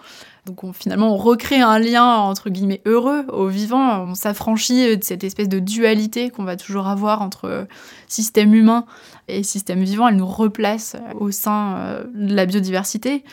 Donc 0.49 0.75
finalement, 0.75 1.15
on 1.15 1.17
recrée 1.17 1.61
un 1.61 1.79
lien 1.79 2.17
entre 2.17 2.51
guillemets 2.51 2.81
heureux 2.87 3.25
au 3.29 3.47
vivant. 3.49 4.07
On 4.09 4.15
s'affranchit 4.15 4.97
de 4.97 5.05
cette 5.05 5.25
espèce 5.25 5.49
de 5.49 5.59
dualité 5.59 6.31
qu'on 6.31 6.45
va 6.45 6.57
toujours 6.57 6.89
avoir 6.89 7.23
entre 7.23 7.67
système 8.09 8.55
humain 8.55 8.85
et 9.29 9.43
système 9.43 9.83
vivant, 9.83 10.09
elle 10.09 10.17
nous 10.17 10.27
replace 10.27 10.97
au 11.15 11.31
sein 11.31 11.77
euh, 11.77 12.05
de 12.15 12.35
la 12.35 12.47
biodiversité. 12.47 13.25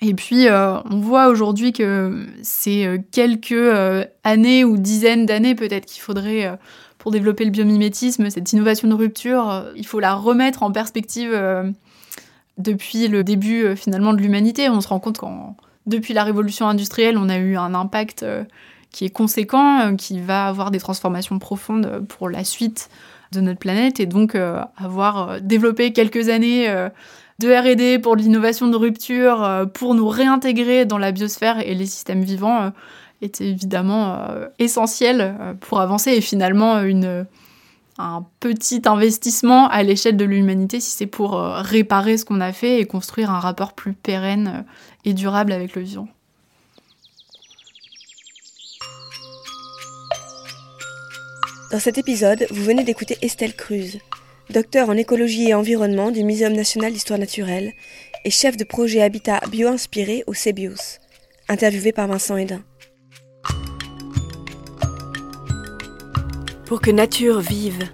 Et 0.00 0.14
puis, 0.14 0.48
euh, 0.48 0.80
on 0.90 0.98
voit 0.98 1.28
aujourd'hui 1.28 1.72
que 1.72 2.26
c'est 2.42 2.86
euh, 2.86 2.98
quelques 3.12 3.54
années 4.24 4.64
ou 4.64 4.76
dizaines 4.76 5.26
d'années 5.26 5.54
peut-être 5.54 5.86
qu'il 5.86 6.02
faudrait 6.02 6.58
pour 6.98 7.10
développer 7.10 7.44
le 7.44 7.50
biomimétisme, 7.50 8.30
cette 8.30 8.52
innovation 8.52 8.88
de 8.88 8.94
rupture, 8.94 9.66
il 9.76 9.86
faut 9.86 10.00
la 10.00 10.14
remettre 10.14 10.62
en 10.62 10.72
perspective 10.72 11.38
depuis 12.56 13.08
le 13.08 13.22
début 13.22 13.76
finalement 13.76 14.14
de 14.14 14.18
l'humanité. 14.18 14.70
On 14.70 14.80
se 14.80 14.88
rend 14.88 15.00
compte 15.00 15.18
qu'en 15.18 15.54
depuis 15.86 16.14
la 16.14 16.24
révolution 16.24 16.66
industrielle, 16.68 17.18
on 17.18 17.28
a 17.28 17.38
eu 17.38 17.56
un 17.56 17.74
impact 17.74 18.24
qui 18.90 19.04
est 19.04 19.10
conséquent, 19.10 19.96
qui 19.96 20.20
va 20.20 20.46
avoir 20.46 20.70
des 20.70 20.78
transformations 20.78 21.38
profondes 21.38 22.04
pour 22.08 22.28
la 22.28 22.44
suite 22.44 22.88
de 23.34 23.40
notre 23.40 23.58
planète 23.58 24.00
et 24.00 24.06
donc 24.06 24.34
euh, 24.34 24.60
avoir 24.76 25.28
euh, 25.28 25.38
développé 25.40 25.92
quelques 25.92 26.28
années 26.28 26.70
euh, 26.70 26.88
de 27.40 27.52
R&D 27.52 27.98
pour 27.98 28.16
l'innovation 28.16 28.68
de 28.68 28.76
rupture, 28.76 29.66
pour 29.74 29.96
nous 29.96 30.06
réintégrer 30.06 30.84
dans 30.84 30.98
la 30.98 31.10
biosphère 31.10 31.58
et 31.58 31.74
les 31.74 31.86
systèmes 31.86 32.22
vivants 32.22 32.70
est 33.22 33.40
évidemment 33.40 34.24
essentiel 34.60 35.34
pour 35.58 35.80
avancer 35.80 36.12
et 36.12 36.20
finalement 36.20 36.80
une, 36.82 37.26
un 37.98 38.26
petit 38.40 38.82
investissement 38.86 39.68
à 39.68 39.82
l'échelle 39.82 40.16
de 40.16 40.24
l'humanité 40.24 40.80
si 40.80 40.90
c'est 40.90 41.06
pour 41.06 41.40
réparer 41.40 42.16
ce 42.18 42.24
qu'on 42.24 42.40
a 42.40 42.52
fait 42.52 42.80
et 42.80 42.86
construire 42.86 43.30
un 43.30 43.38
rapport 43.38 43.72
plus 43.72 43.92
pérenne 43.92 44.64
et 45.04 45.14
durable 45.14 45.52
avec 45.52 45.74
le 45.74 45.82
vivant. 45.82 46.08
Dans 51.74 51.80
cet 51.80 51.98
épisode, 51.98 52.46
vous 52.50 52.62
venez 52.62 52.84
d'écouter 52.84 53.18
Estelle 53.20 53.56
Cruz, 53.56 53.98
docteur 54.50 54.90
en 54.90 54.96
écologie 54.96 55.48
et 55.48 55.54
environnement 55.54 56.12
du 56.12 56.22
Muséum 56.22 56.52
national 56.52 56.92
d'histoire 56.92 57.18
naturelle 57.18 57.72
et 58.24 58.30
chef 58.30 58.56
de 58.56 58.62
projet 58.62 59.02
Habitat 59.02 59.40
bio-inspiré 59.50 60.22
au 60.26 60.34
CEBIOS, 60.34 61.00
interviewée 61.48 61.92
par 61.92 62.06
Vincent 62.06 62.36
Hédin. 62.36 62.62
Pour 66.66 66.80
que 66.80 66.90
nature 66.90 67.40
vive. 67.40 67.90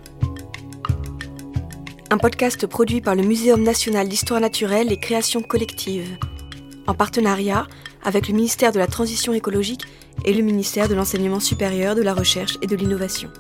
Un 2.09 2.19
podcast 2.19 2.69
produit 2.69 3.01
par 3.01 3.17
le 3.17 3.23
Muséum 3.23 3.65
national 3.65 4.09
d'histoire 4.09 4.41
naturelle 4.41 4.93
et 4.93 4.97
création 4.97 5.43
collective, 5.43 6.07
en 6.87 6.95
partenariat 6.95 7.67
avec 8.05 8.29
le 8.29 8.35
ministère 8.35 8.71
de 8.71 8.79
la 8.79 8.87
Transition 8.87 9.33
écologique 9.33 9.83
et 10.25 10.33
le 10.33 10.43
ministère 10.43 10.89
de 10.89 10.95
l'Enseignement 10.95 11.41
supérieur, 11.41 11.97
de 11.97 12.03
la 12.03 12.15
Recherche 12.15 12.59
et 12.63 12.69
de 12.69 12.77
l'Innovation. 12.77 13.31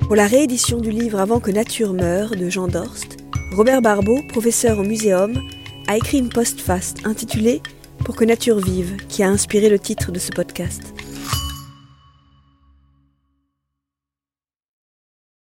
Pour 0.00 0.16
la 0.16 0.26
réédition 0.26 0.78
du 0.78 0.90
livre 0.90 1.20
Avant 1.20 1.40
que 1.40 1.50
nature 1.50 1.92
meure 1.92 2.30
de 2.30 2.48
Jean 2.48 2.68
Dorst, 2.68 3.18
Robert 3.54 3.82
Barbeau, 3.82 4.22
professeur 4.30 4.78
au 4.78 4.82
Muséum, 4.82 5.42
a 5.88 5.98
écrit 5.98 6.20
une 6.20 6.30
postface 6.30 6.94
intitulée 7.04 7.60
Pour 7.98 8.16
que 8.16 8.24
nature 8.24 8.60
vive, 8.60 8.96
qui 9.08 9.22
a 9.22 9.28
inspiré 9.28 9.68
le 9.68 9.78
titre 9.78 10.10
de 10.10 10.18
ce 10.18 10.30
podcast. 10.30 10.94